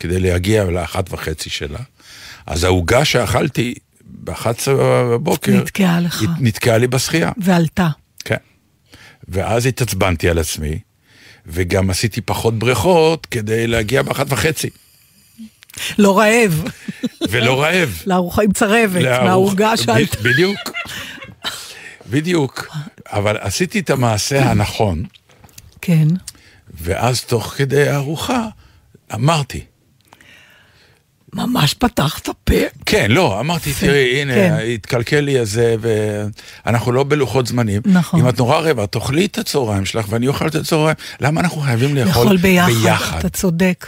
כדי 0.00 0.20
להגיע 0.20 0.64
לאחת 0.64 1.12
וחצי 1.12 1.50
שלה, 1.50 1.78
אז 2.46 2.64
העוגה 2.64 3.04
שאכלתי 3.04 3.74
ב-11 4.04 4.46
בבוקר, 4.76 5.52
נתקעה 5.52 6.00
לך. 6.00 6.22
נתקעה 6.40 6.78
לי 6.78 6.86
בשחייה. 6.86 7.30
ועלתה. 7.36 7.88
כן. 8.24 8.36
ואז 9.28 9.66
התעצבנתי 9.66 10.28
על 10.28 10.38
עצמי, 10.38 10.78
וגם 11.46 11.90
עשיתי 11.90 12.20
פחות 12.20 12.58
בריכות 12.58 13.26
כדי 13.26 13.66
להגיע 13.66 14.02
באחת 14.02 14.26
וחצי, 14.28 14.70
לא 15.98 16.18
רעב. 16.18 16.64
ולא 17.30 17.62
רעב. 17.62 18.02
לארוחה 18.06 18.42
עם 18.42 18.52
צרבת, 18.52 19.02
מהעוגה 19.04 19.76
שעלתה. 19.76 20.16
ב- 20.16 20.22
בדיוק. 20.22 20.58
בדיוק. 22.12 22.68
אבל 23.06 23.36
עשיתי 23.40 23.78
את 23.80 23.90
המעשה 23.90 24.50
הנכון, 24.50 25.04
כן. 25.80 26.08
ואז 26.80 27.24
תוך 27.24 27.54
כדי 27.56 27.88
הארוחה 27.88 28.46
אמרתי, 29.14 29.60
ממש 31.34 31.74
פתחת 31.74 32.28
פה. 32.44 32.54
כן, 32.86 33.10
לא, 33.10 33.40
אמרתי, 33.40 33.72
תראי, 33.80 34.20
הנה, 34.22 34.34
כן. 34.34 34.56
התקלקל 34.74 35.20
לי 35.20 35.38
הזה, 35.38 35.76
ואנחנו 36.66 36.92
לא 36.92 37.04
בלוחות 37.04 37.46
זמנים. 37.46 37.82
נכון. 37.84 38.20
אם 38.20 38.28
את 38.28 38.38
נורא 38.38 38.58
רעבה, 38.58 38.86
תאכלי 38.86 39.26
את 39.26 39.38
הצהריים 39.38 39.84
שלך, 39.84 40.06
ואני 40.08 40.28
אוכל 40.28 40.46
את 40.46 40.54
הצהריים. 40.54 40.96
למה 41.20 41.40
אנחנו 41.40 41.60
חייבים 41.60 41.94
לאכול 41.96 42.10
לאכול 42.22 42.36
ביחד, 42.36 42.72
ביחד? 42.82 43.18
אתה 43.18 43.28
צודק. 43.28 43.86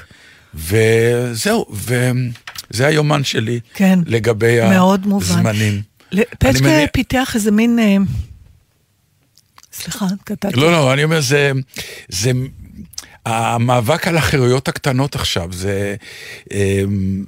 וזהו, 0.55 1.66
וזה 1.72 2.87
היומן 2.87 3.25
שלי 3.25 3.61
כן. 3.75 3.99
לגבי 4.07 4.61
מאוד 4.70 5.07
מובן. 5.07 5.27
הזמנים. 5.39 5.72
ל- 5.75 5.77
אני 5.77 5.83
פצ'קה 6.39 6.61
מניח- 6.61 6.91
פיתח 6.93 7.33
איזה 7.35 7.51
מין... 7.51 7.79
אה, 7.79 7.97
סליחה, 9.73 10.07
קטעתי. 10.25 10.57
לא, 10.61 10.73
לא, 10.73 10.93
אני 10.93 11.05
אומר, 11.05 11.21
זה... 11.21 11.53
זה 12.09 12.31
המאבק 13.27 14.09
על 14.09 14.17
החירויות 14.17 14.69
הקטנות 14.69 15.15
עכשיו, 15.15 15.49
זה... 15.53 15.95
אמ, 16.53 17.25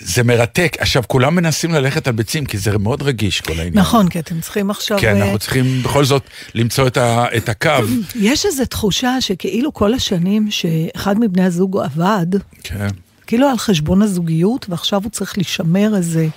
זה 0.00 0.22
מרתק. 0.22 0.76
עכשיו, 0.78 1.02
כולם 1.06 1.34
מנסים 1.34 1.72
ללכת 1.72 2.06
על 2.08 2.12
ביצים, 2.14 2.44
כי 2.46 2.58
זה 2.58 2.78
מאוד 2.78 3.02
רגיש, 3.02 3.40
כל 3.40 3.52
העניין. 3.52 3.78
נכון, 3.78 4.08
כי 4.08 4.18
אתם 4.18 4.40
צריכים 4.40 4.70
עכשיו... 4.70 4.98
כן, 5.00 5.16
אה, 5.16 5.22
אנחנו 5.22 5.38
צריכים 5.38 5.82
בכל 5.82 6.04
זאת 6.04 6.22
למצוא 6.54 6.86
את, 6.86 6.96
ה, 6.96 7.26
את 7.36 7.48
הקו. 7.48 7.70
יש 8.20 8.46
איזו 8.46 8.64
תחושה 8.64 9.20
שכאילו 9.20 9.74
כל 9.74 9.94
השנים 9.94 10.50
שאחד 10.50 11.18
מבני 11.20 11.44
הזוג 11.44 11.78
עבד, 11.78 12.26
כן. 12.62 12.88
כאילו 13.26 13.48
על 13.48 13.58
חשבון 13.58 14.02
הזוגיות, 14.02 14.66
ועכשיו 14.68 15.02
הוא 15.02 15.10
צריך 15.10 15.38
לשמר 15.38 15.96
איזה... 15.96 16.28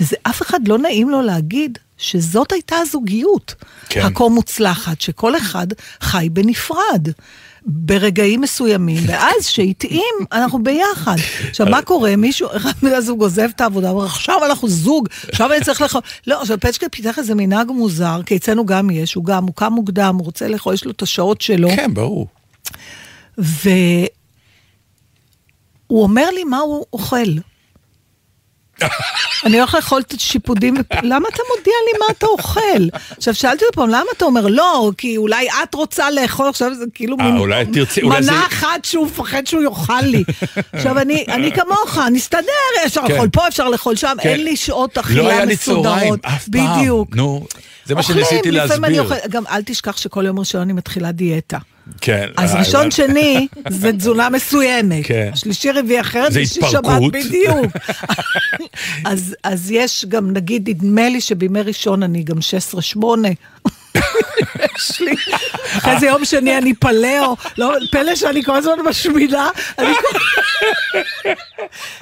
וזה, 0.00 0.16
אף 0.22 0.42
אחד 0.42 0.68
לא 0.68 0.78
נעים 0.78 1.10
לו 1.10 1.22
להגיד 1.22 1.78
שזאת 1.98 2.52
הייתה 2.52 2.76
הזוגיות. 2.76 3.54
כן. 3.88 4.00
הכה 4.00 4.28
מוצלחת, 4.28 5.00
שכל 5.00 5.36
אחד 5.36 5.66
חי 6.00 6.28
בנפרד. 6.32 7.08
ברגעים 7.68 8.40
מסוימים, 8.40 9.02
ואז 9.08 9.46
שהתאים, 9.46 10.14
אנחנו 10.32 10.62
ביחד. 10.62 11.16
עכשיו, 11.48 11.66
מה 11.66 11.82
קורה? 11.82 12.16
מישהו, 12.16 12.48
אחד 12.56 12.72
בני 12.82 12.94
הזוג 12.94 13.22
עוזב 13.22 13.48
את 13.56 13.60
העבודה, 13.60 13.90
אומר, 13.90 14.04
עכשיו 14.04 14.44
אנחנו 14.46 14.68
זוג, 14.68 15.08
עכשיו 15.28 15.52
אני 15.52 15.64
צריך 15.64 15.82
לאכול. 15.82 16.00
לא, 16.26 16.40
עכשיו 16.40 16.60
פצ'קה 16.60 16.88
פיתח 16.88 17.18
איזה 17.18 17.34
מנהג 17.34 17.70
מוזר, 17.70 18.20
כי 18.26 18.36
אצלנו 18.36 18.66
גם 18.66 18.90
יש, 18.90 19.14
הוא 19.14 19.24
גם, 19.24 19.44
הוא 19.44 19.54
קם 19.54 19.72
מוקדם, 19.72 20.16
הוא 20.18 20.24
רוצה 20.24 20.48
לאכול, 20.48 20.74
יש 20.74 20.84
לו 20.84 20.90
את 20.90 21.02
השעות 21.02 21.40
שלו. 21.40 21.68
כן, 21.76 21.94
ברור. 21.94 22.26
והוא 23.38 24.08
אומר 25.90 26.30
לי 26.30 26.44
מה 26.44 26.58
הוא 26.58 26.84
אוכל. 26.92 27.28
אני 29.46 29.58
הולך 29.58 29.74
לאכול 29.74 30.00
את 30.00 30.12
השיפודים, 30.12 30.74
למה 31.02 31.28
אתה 31.28 31.42
מודיע 31.56 31.74
לי 31.86 31.98
מה 31.98 32.06
אתה 32.18 32.26
אוכל? 32.26 32.60
עכשיו 33.16 33.34
שאלתי 33.34 33.64
אותו 33.64 33.76
פעם, 33.76 33.88
למה 33.88 34.04
אתה 34.16 34.24
אומר 34.24 34.46
לא, 34.46 34.90
כי 34.98 35.16
אולי 35.16 35.48
את 35.62 35.74
רוצה 35.74 36.10
לאכול 36.10 36.48
עכשיו, 36.48 36.74
זה 36.74 36.84
כאילו 36.94 37.16
אה, 37.20 37.24
מין 37.24 37.84
מנה 38.02 38.46
אחת 38.46 38.84
שהוא 38.84 39.06
מפחד 39.06 39.46
שהוא 39.46 39.62
יאכל 39.62 40.00
לי. 40.02 40.24
עכשיו 40.72 40.98
אני, 40.98 41.52
כמוך, 41.54 41.98
נסתדר, 42.12 42.42
אפשר 42.86 43.02
כן. 43.06 43.12
לאכול 43.12 43.28
פה, 43.28 43.48
אפשר 43.48 43.68
לאכול 43.68 43.96
שם, 43.96 44.16
כן. 44.22 44.28
אין 44.28 44.44
לי 44.44 44.56
שעות 44.56 44.98
אכילה 44.98 45.22
לא 45.22 45.46
מסודרות. 45.46 45.86
היה 45.86 45.94
לי 45.94 45.96
צהריים, 45.96 46.14
אף 46.22 46.48
פעם. 46.48 46.78
בדיוק. 46.78 47.16
נו, 47.16 47.46
זה 47.84 47.94
מה 47.94 48.02
שניסיתי 48.02 48.50
להסביר. 48.50 49.04
גם 49.28 49.42
אל 49.50 49.62
תשכח 49.66 49.96
שכל 49.96 50.24
יום 50.26 50.38
ראשון 50.38 50.60
אני 50.60 50.72
מתחילה 50.72 51.12
דיאטה. 51.12 51.58
כן. 52.00 52.26
אז 52.36 52.54
אה, 52.54 52.58
ראשון, 52.58 52.80
הבנתי. 52.80 52.96
שני, 52.96 53.48
זה 53.68 53.92
תזונה 53.92 54.30
מסוימת. 54.30 55.06
כן. 55.06 55.30
שלישי, 55.34 55.70
רביעי 55.70 56.00
אחרת, 56.00 56.32
זה 56.32 56.40
התפרקות. 56.40 56.70
שבת 56.70 57.12
בדיוק. 57.12 57.72
אז, 59.04 59.36
אז 59.44 59.70
יש 59.70 60.04
גם, 60.08 60.30
נגיד, 60.32 60.68
נדמה 60.68 61.08
לי 61.08 61.20
שבימי 61.20 61.60
ראשון 61.60 62.02
אני 62.02 62.22
גם 62.22 62.36
16-8. 62.96 63.68
יש 64.78 65.00
לי, 65.00 65.14
אחרי 65.78 66.00
זה 66.00 66.06
יום 66.06 66.24
שני 66.24 66.58
אני 66.58 66.74
פלאו, 66.74 67.36
לא, 67.58 67.72
פלא 67.92 68.14
שאני 68.14 68.44
כל 68.44 68.56
הזמן 68.56 68.72
משמינה, 68.88 69.50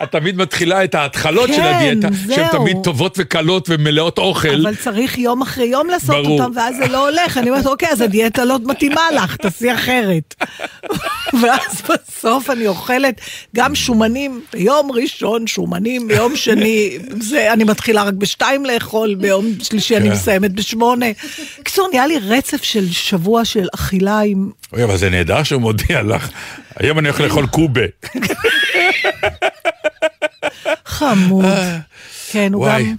את 0.02 0.10
תמיד 0.10 0.36
מתחילה 0.36 0.84
את 0.84 0.94
ההתחלות 0.94 1.48
של 1.48 1.56
כן, 1.56 1.62
הדיאטה, 1.62 2.08
שהן 2.34 2.48
זהו. 2.50 2.60
תמיד 2.60 2.76
טובות 2.82 3.14
וקלות 3.18 3.66
ומלאות 3.70 4.18
אוכל. 4.18 4.66
אבל 4.66 4.74
צריך 4.74 5.18
יום 5.18 5.42
אחרי 5.42 5.66
יום 5.66 5.86
לעשות. 5.86 6.26
אותם, 6.26 6.50
ואז 6.54 6.76
זה 6.76 6.88
לא 6.88 7.08
הולך. 7.08 7.38
אני 7.38 7.50
אומרת, 7.50 7.66
אוקיי, 7.66 7.88
אז 7.88 8.00
הדיאטה 8.00 8.44
לא 8.44 8.58
מתאימה 8.64 9.02
לך, 9.14 9.36
תעשי 9.36 9.74
אחרת. 9.74 10.34
ואז 11.42 11.82
בסוף 11.88 12.50
אני 12.50 12.66
אוכלת 12.66 13.20
גם 13.56 13.74
שומנים 13.74 14.40
ביום 14.52 14.92
ראשון, 14.92 15.46
שומנים 15.46 16.08
ביום 16.08 16.36
שני, 16.36 16.98
זה, 17.20 17.52
אני 17.52 17.64
מתחילה 17.64 18.02
רק 18.02 18.14
בשתיים 18.14 18.66
לאכול, 18.66 19.14
ביום 19.14 19.46
שלישי 19.62 19.96
אני 19.96 20.08
כן. 20.08 20.14
מסיימת 20.14 20.52
בשמונה. 20.52 21.06
קיצור, 21.62 21.88
נהיה 21.92 22.03
לי 22.06 22.18
רצף 22.18 22.62
של 22.62 22.90
שבוע 22.90 23.44
של 23.44 23.66
אכילה 23.74 24.20
עם... 24.20 24.50
אוי, 24.72 24.84
אבל 24.84 24.96
זה 24.96 25.10
נהדר 25.10 25.42
שהוא 25.42 25.60
מודיע 25.60 26.02
לך. 26.02 26.28
היום 26.76 26.98
אני 26.98 27.08
הולך 27.08 27.20
לאכול 27.20 27.46
קובה. 27.46 27.82
חמוד. 30.86 31.44
כן, 32.34 32.52
הוא 32.52 32.62
וואי. 32.62 32.84
גם... 32.84 32.94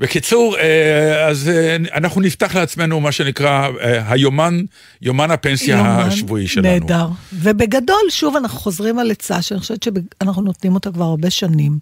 בקיצור, 0.00 0.56
אה, 0.58 1.26
אז 1.26 1.48
אה, 1.48 1.76
אנחנו 1.94 2.20
נפתח 2.20 2.54
לעצמנו 2.54 3.00
מה 3.00 3.12
שנקרא 3.12 3.68
אה, 3.80 4.12
היומן, 4.12 4.60
יומן 5.02 5.30
הפנסיה 5.30 5.76
יומן 5.76 5.88
השבועי 5.88 6.48
שלנו. 6.48 6.68
נהדר. 6.68 7.08
ובגדול, 7.32 8.10
שוב, 8.10 8.36
אנחנו 8.36 8.58
חוזרים 8.58 8.98
על 8.98 9.10
עצה 9.10 9.42
שאני 9.42 9.60
חושבת 9.60 9.82
שאנחנו 9.82 10.42
נותנים 10.42 10.74
אותה 10.74 10.90
כבר 10.90 11.04
הרבה 11.04 11.30
שנים, 11.30 11.78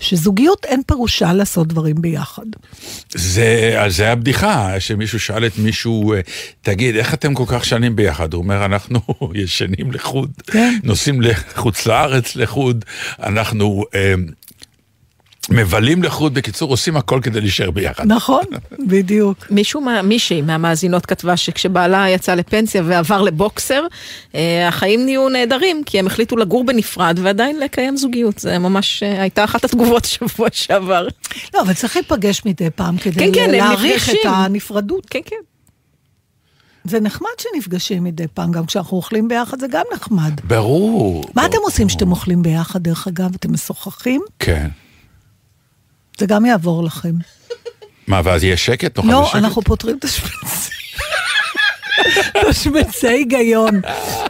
שזוגיות 0.00 0.64
אין 0.64 0.82
פירושה 0.86 1.32
לעשות 1.32 1.68
דברים 1.68 1.96
ביחד. 2.00 2.46
זה, 3.14 3.76
זה 3.88 4.12
הבדיחה, 4.12 4.80
שמישהו 4.80 5.20
שאל 5.20 5.46
את 5.46 5.58
מישהו, 5.58 6.14
תגיד, 6.62 6.96
איך 6.96 7.14
אתם 7.14 7.34
כל 7.34 7.44
כך 7.46 7.64
שנים 7.64 7.96
ביחד? 7.96 8.32
הוא 8.32 8.42
אומר, 8.42 8.64
אנחנו 8.64 9.00
ישנים 9.34 9.92
לחוד, 9.92 10.30
כן. 10.46 10.78
נוסעים 10.82 11.22
לחוץ 11.22 11.86
לארץ 11.86 12.36
לחוד, 12.36 12.84
אנחנו 13.22 13.84
מבלים 15.50 16.02
לחוד, 16.02 16.34
בקיצור, 16.34 16.70
עושים 16.70 16.96
הכל 16.96 17.20
כדי 17.22 17.40
להישאר 17.40 17.70
ביחד. 17.70 18.06
נכון, 18.06 18.44
בדיוק. 18.90 19.46
מישהו, 19.50 19.80
מה, 19.80 20.02
מישהי 20.02 20.42
מהמאזינות 20.42 21.06
כתבה 21.06 21.36
שכשבעלה 21.36 22.08
יצא 22.08 22.34
לפנסיה 22.34 22.82
ועבר 22.84 23.22
לבוקסר, 23.22 23.82
אה, 24.34 24.68
החיים 24.68 25.04
נהיו 25.04 25.28
נהדרים, 25.28 25.82
כי 25.86 25.98
הם 25.98 26.06
החליטו 26.06 26.36
לגור 26.36 26.64
בנפרד 26.64 27.18
ועדיין 27.22 27.60
לקיים 27.60 27.96
זוגיות. 27.96 28.38
זה 28.38 28.58
ממש 28.58 29.02
אה, 29.02 29.22
הייתה 29.22 29.44
אחת 29.44 29.64
התגובות 29.64 30.04
שבוע 30.14 30.48
שעבר. 30.52 31.08
לא, 31.54 31.60
אבל 31.60 31.74
צריך 31.74 31.96
להיפגש 31.96 32.42
מדי 32.44 32.70
פעם 32.70 32.96
כדי 32.96 33.14
כן, 33.14 33.30
כן, 33.34 33.50
להעריך 33.50 34.10
את. 34.10 34.14
הנפרדות. 34.24 35.06
כן, 35.10 35.20
כן. 35.24 35.36
זה 36.84 37.00
נחמד 37.00 37.30
שנפגשים 37.38 38.04
מדי 38.04 38.26
פעם, 38.34 38.52
גם 38.52 38.66
כשאנחנו 38.66 38.96
אוכלים 38.96 39.28
ביחד 39.28 39.60
זה 39.60 39.66
גם 39.70 39.84
נחמד. 39.94 40.40
ברור. 40.44 41.24
מה 41.34 41.46
אתם 41.46 41.52
ברור. 41.52 41.66
עושים 41.66 41.86
כשאתם 41.88 42.10
אוכלים 42.10 42.42
ביחד, 42.42 42.82
דרך 42.82 43.06
אגב? 43.08 43.34
אתם 43.34 43.52
משוחחים? 43.52 44.20
כן. 44.38 44.68
זה 46.18 46.26
גם 46.26 46.46
יעבור 46.46 46.84
לכם. 46.84 47.12
מה, 48.06 48.20
ואז 48.24 48.44
יהיה 48.44 48.56
שקט? 48.56 48.98
לא, 49.04 49.22
בשקט? 49.22 49.36
אנחנו 49.36 49.62
פותרים 49.62 49.98
את 49.98 50.04
השמצי. 50.04 50.70
את 52.28 52.46
השמצי 52.48 53.08
היגיון. 53.08 53.80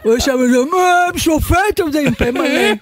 הוא 0.03 0.13
יושב 0.13 0.31
וזה, 0.31 0.57
מה, 0.71 1.19
שופט, 1.19 1.79
זה 1.91 1.99
עם 1.99 2.13
פה 2.13 2.31
מלא. 2.31 2.73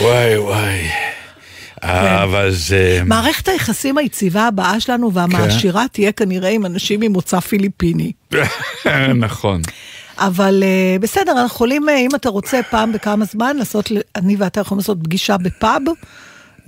וואי 0.00 0.38
וואי. 0.38 0.88
כן. 1.80 1.88
אבל 2.22 2.50
זה... 2.50 3.00
מערכת 3.04 3.48
היחסים 3.48 3.98
היציבה 3.98 4.46
הבאה 4.46 4.80
שלנו 4.80 5.12
והמעשירה 5.12 5.84
תהיה 5.92 6.12
כנראה 6.12 6.48
עם 6.48 6.66
אנשים 6.66 7.00
ממוצא 7.00 7.40
פיליפיני. 7.40 8.12
נכון. 9.26 9.62
אבל 10.18 10.62
uh, 10.62 11.02
בסדר, 11.02 11.32
אנחנו 11.32 11.46
יכולים, 11.46 11.88
uh, 11.88 11.92
אם 11.92 12.14
אתה 12.14 12.28
רוצה 12.28 12.60
פעם 12.70 12.92
בכמה 12.92 13.24
זמן, 13.24 13.56
לעשות, 13.56 13.90
אני 14.16 14.36
ואתה 14.36 14.60
יכולים 14.60 14.78
לעשות 14.78 14.98
פגישה 15.02 15.36
בפאב, 15.36 15.82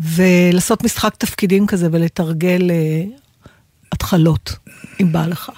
ולעשות 0.01 0.85
משחק 0.85 1.15
תפקידים 1.19 1.67
כזה 1.67 1.89
ולתרגל 1.93 2.71
uh, 2.71 3.19
התחלות, 3.93 4.57
אם 5.01 5.13
בא 5.13 5.27
לך. 5.27 5.51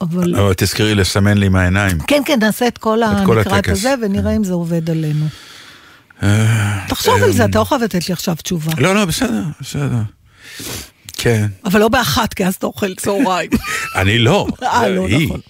אבל... 0.00 0.34
אבל 0.34 0.54
תזכרי 0.56 0.94
לסמן 0.94 1.38
לי 1.38 1.48
מהעיניים. 1.48 1.98
כן, 2.06 2.22
כן, 2.24 2.38
נעשה 2.40 2.68
את 2.68 2.78
כל 2.78 3.02
המקראת. 3.02 3.68
הזה, 3.68 3.94
ונראה 4.02 4.36
אם 4.36 4.44
זה 4.44 4.52
עובד 4.52 4.90
עלינו. 4.90 5.26
תחשוב 6.88 7.22
על 7.22 7.32
זה, 7.32 7.44
אתה 7.44 7.58
לא 7.58 7.64
חייב 7.64 7.82
לתת 7.82 8.08
לי 8.08 8.12
עכשיו 8.12 8.34
תשובה. 8.34 8.72
לא, 8.78 8.94
לא, 8.94 9.04
בסדר, 9.04 9.42
בסדר. 9.60 10.02
כן. 11.16 11.46
אבל 11.64 11.80
לא 11.80 11.88
באחת, 11.88 12.34
כי 12.34 12.46
אז 12.46 12.54
אתה 12.54 12.66
אוכל 12.66 12.94
צהריים. 12.94 13.50
אני 14.00 14.18
לא. 14.18 14.46
אה, 14.62 14.88
לא. 14.88 15.08
נכון. 15.08 15.40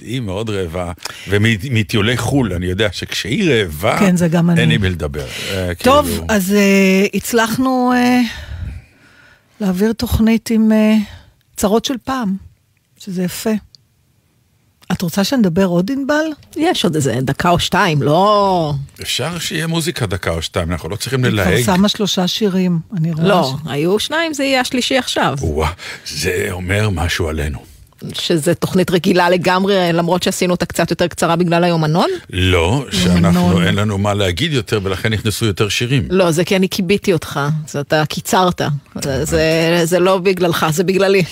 היא 0.00 0.20
מאוד 0.20 0.50
רעבה, 0.50 0.92
ומטיולי 1.28 2.16
חו"ל, 2.16 2.52
אני 2.52 2.66
יודע 2.66 2.88
שכשהיא 2.92 3.50
רעבה, 3.50 3.98
כן, 3.98 4.16
זה 4.16 4.28
גם 4.28 4.50
אני. 4.50 4.60
אין 4.60 4.68
לי 4.68 4.78
מי 4.78 4.90
לדבר. 4.90 5.26
אה, 5.50 5.72
טוב, 5.78 6.06
כאילו, 6.06 6.24
אז 6.28 6.54
uh, 6.54 7.16
הצלחנו 7.16 7.92
uh, 7.92 8.26
להעביר 9.60 9.92
תוכנית 9.92 10.50
עם 10.50 10.72
uh, 10.72 11.04
צרות 11.56 11.84
של 11.84 11.94
פעם, 12.04 12.36
שזה 12.98 13.22
יפה. 13.22 13.50
את 14.92 15.02
רוצה 15.02 15.24
שנדבר 15.24 15.64
עוד 15.64 15.90
ענבל? 15.90 16.24
יש 16.56 16.84
עוד 16.84 16.94
איזה 16.94 17.18
דקה 17.20 17.50
או 17.50 17.58
שתיים, 17.58 18.02
לא... 18.02 18.74
אפשר 19.02 19.38
שיהיה 19.38 19.66
מוזיקה 19.66 20.06
דקה 20.06 20.30
או 20.30 20.42
שתיים, 20.42 20.72
אנחנו 20.72 20.88
לא 20.88 20.96
צריכים 20.96 21.24
היא 21.24 21.32
כבר 21.32 21.42
ללהג. 21.50 21.64
שמה 21.64 21.88
שלושה 21.88 22.28
שירים, 22.28 22.78
אני 22.96 23.12
רואה. 23.12 23.26
לא, 23.28 23.52
ש- 23.64 23.68
היו 23.70 23.98
שניים, 23.98 24.34
זה 24.34 24.44
יהיה 24.44 24.60
השלישי 24.60 24.98
עכשיו. 24.98 25.34
וואה, 25.40 25.70
זה 26.06 26.46
אומר 26.50 26.90
משהו 26.90 27.28
עלינו. 27.28 27.58
שזה 28.12 28.54
תוכנית 28.54 28.90
רגילה 28.90 29.30
לגמרי, 29.30 29.92
למרות 29.92 30.22
שעשינו 30.22 30.52
אותה 30.52 30.66
קצת 30.66 30.90
יותר 30.90 31.06
קצרה 31.06 31.36
בגלל 31.36 31.64
היומנון? 31.64 32.10
לא, 32.30 32.84
שאנחנו, 32.90 33.40
יומנון. 33.40 33.66
אין 33.66 33.74
לנו 33.74 33.98
מה 33.98 34.14
להגיד 34.14 34.52
יותר, 34.52 34.80
ולכן 34.82 35.12
נכנסו 35.12 35.46
יותר 35.46 35.68
שירים. 35.68 36.06
לא, 36.10 36.30
זה 36.30 36.44
כי 36.44 36.56
אני 36.56 36.68
כיביתי 36.68 37.12
אותך, 37.12 37.40
אתה 37.80 38.06
קיצרת. 38.06 38.60
זה, 39.02 39.24
זה, 39.24 39.42
זה 39.84 39.98
לא 39.98 40.18
בגללך, 40.18 40.66
זה 40.70 40.84
בגללי. 40.84 41.22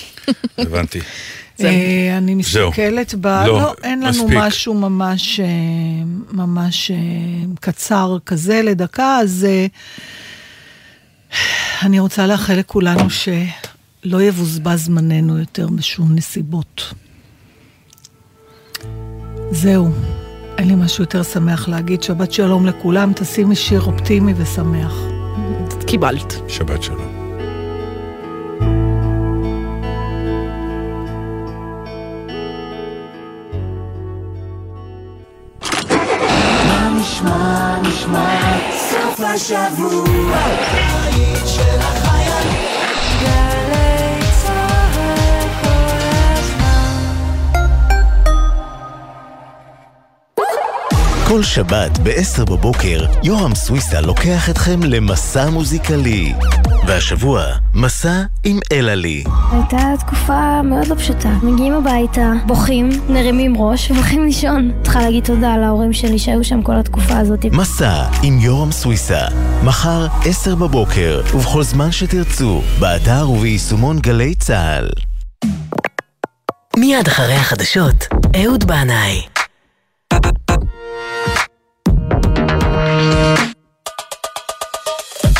הבנתי. 0.57 0.99
אה, 1.63 2.17
אני. 2.17 2.35
מסתכלת 2.35 3.15
ב... 3.21 3.27
לא, 3.27 3.47
לא, 3.47 3.73
אין 3.83 4.03
לנו. 4.03 4.27
משהו 4.35 4.73
ממש, 4.73 5.39
אה, 5.39 5.45
ממש 6.31 6.91
אה, 6.91 6.97
קצר 7.59 8.17
כזה 8.25 8.61
לדקה, 8.61 9.17
אז 9.21 9.47
אני 11.81 11.99
רוצה 11.99 12.27
לאחל 12.27 12.53
לכולנו 12.53 13.09
שלא 13.09 14.21
יבוזבז 14.21 14.85
זמננו 14.85 15.39
יותר 15.39 15.67
בשום 15.67 16.15
נסיבות. 16.15 16.93
זהו, 19.51 19.89
אין 20.57 20.67
לי 20.67 20.75
משהו 20.75 21.03
יותר 21.03 21.23
שמח 21.23 21.67
להגיד. 21.67 22.03
שבת 22.03 22.33
שלום 22.33 22.65
לכולם, 22.65 23.11
תשימי 23.15 23.55
שיר 23.55 23.81
אופטימי 23.81 24.33
ושמח. 24.37 24.93
קיבלת. 25.87 26.33
שבת 26.47 26.83
שלום. 26.83 27.14
נשמע 37.95 38.57
סוף 38.71 39.19
השבוע 39.19 40.37
בית 40.73 41.47
של 41.47 41.79
כל 51.27 51.43
שבת 51.43 51.97
ב-10 52.03 52.45
בבוקר, 52.45 53.05
יורם 53.23 53.55
סוויסה 53.55 54.01
לוקח 54.01 54.49
אתכם 54.49 54.83
למסע 54.83 55.49
מוזיקלי. 55.49 56.33
והשבוע, 56.87 57.43
מסע 57.73 58.21
עם 58.43 58.59
אלעלי. 58.71 59.23
הייתה 59.51 59.77
תקופה 59.99 60.61
מאוד 60.61 60.87
לא 60.87 60.95
פשוטה. 60.95 61.29
מגיעים 61.43 61.73
הביתה, 61.73 62.31
בוכים, 62.45 62.89
מרימים 63.09 63.57
ראש 63.57 63.91
והולכים 63.91 64.23
לישון. 64.23 64.71
צריכה 64.83 65.01
להגיד 65.01 65.23
תודה 65.23 65.57
להורים 65.57 65.93
שלי 65.93 66.19
שהיו 66.19 66.43
שם 66.43 66.61
כל 66.61 66.75
התקופה 66.75 67.17
הזאת. 67.17 67.45
מסע 67.45 68.05
עם 68.23 68.39
יורם 68.39 68.71
סוויסה, 68.71 69.21
מחר 69.63 70.07
10 70.25 70.55
בבוקר, 70.55 71.21
ובכל 71.33 71.63
זמן 71.63 71.91
שתרצו, 71.91 72.61
באתר 72.79 73.29
וביישומון 73.29 73.99
גלי 73.99 74.35
צה"ל. 74.35 74.89
מיד 76.77 77.07
אחרי 77.07 77.33
החדשות, 77.33 78.07
אהוד 78.35 78.63
בנאי. 78.63 79.34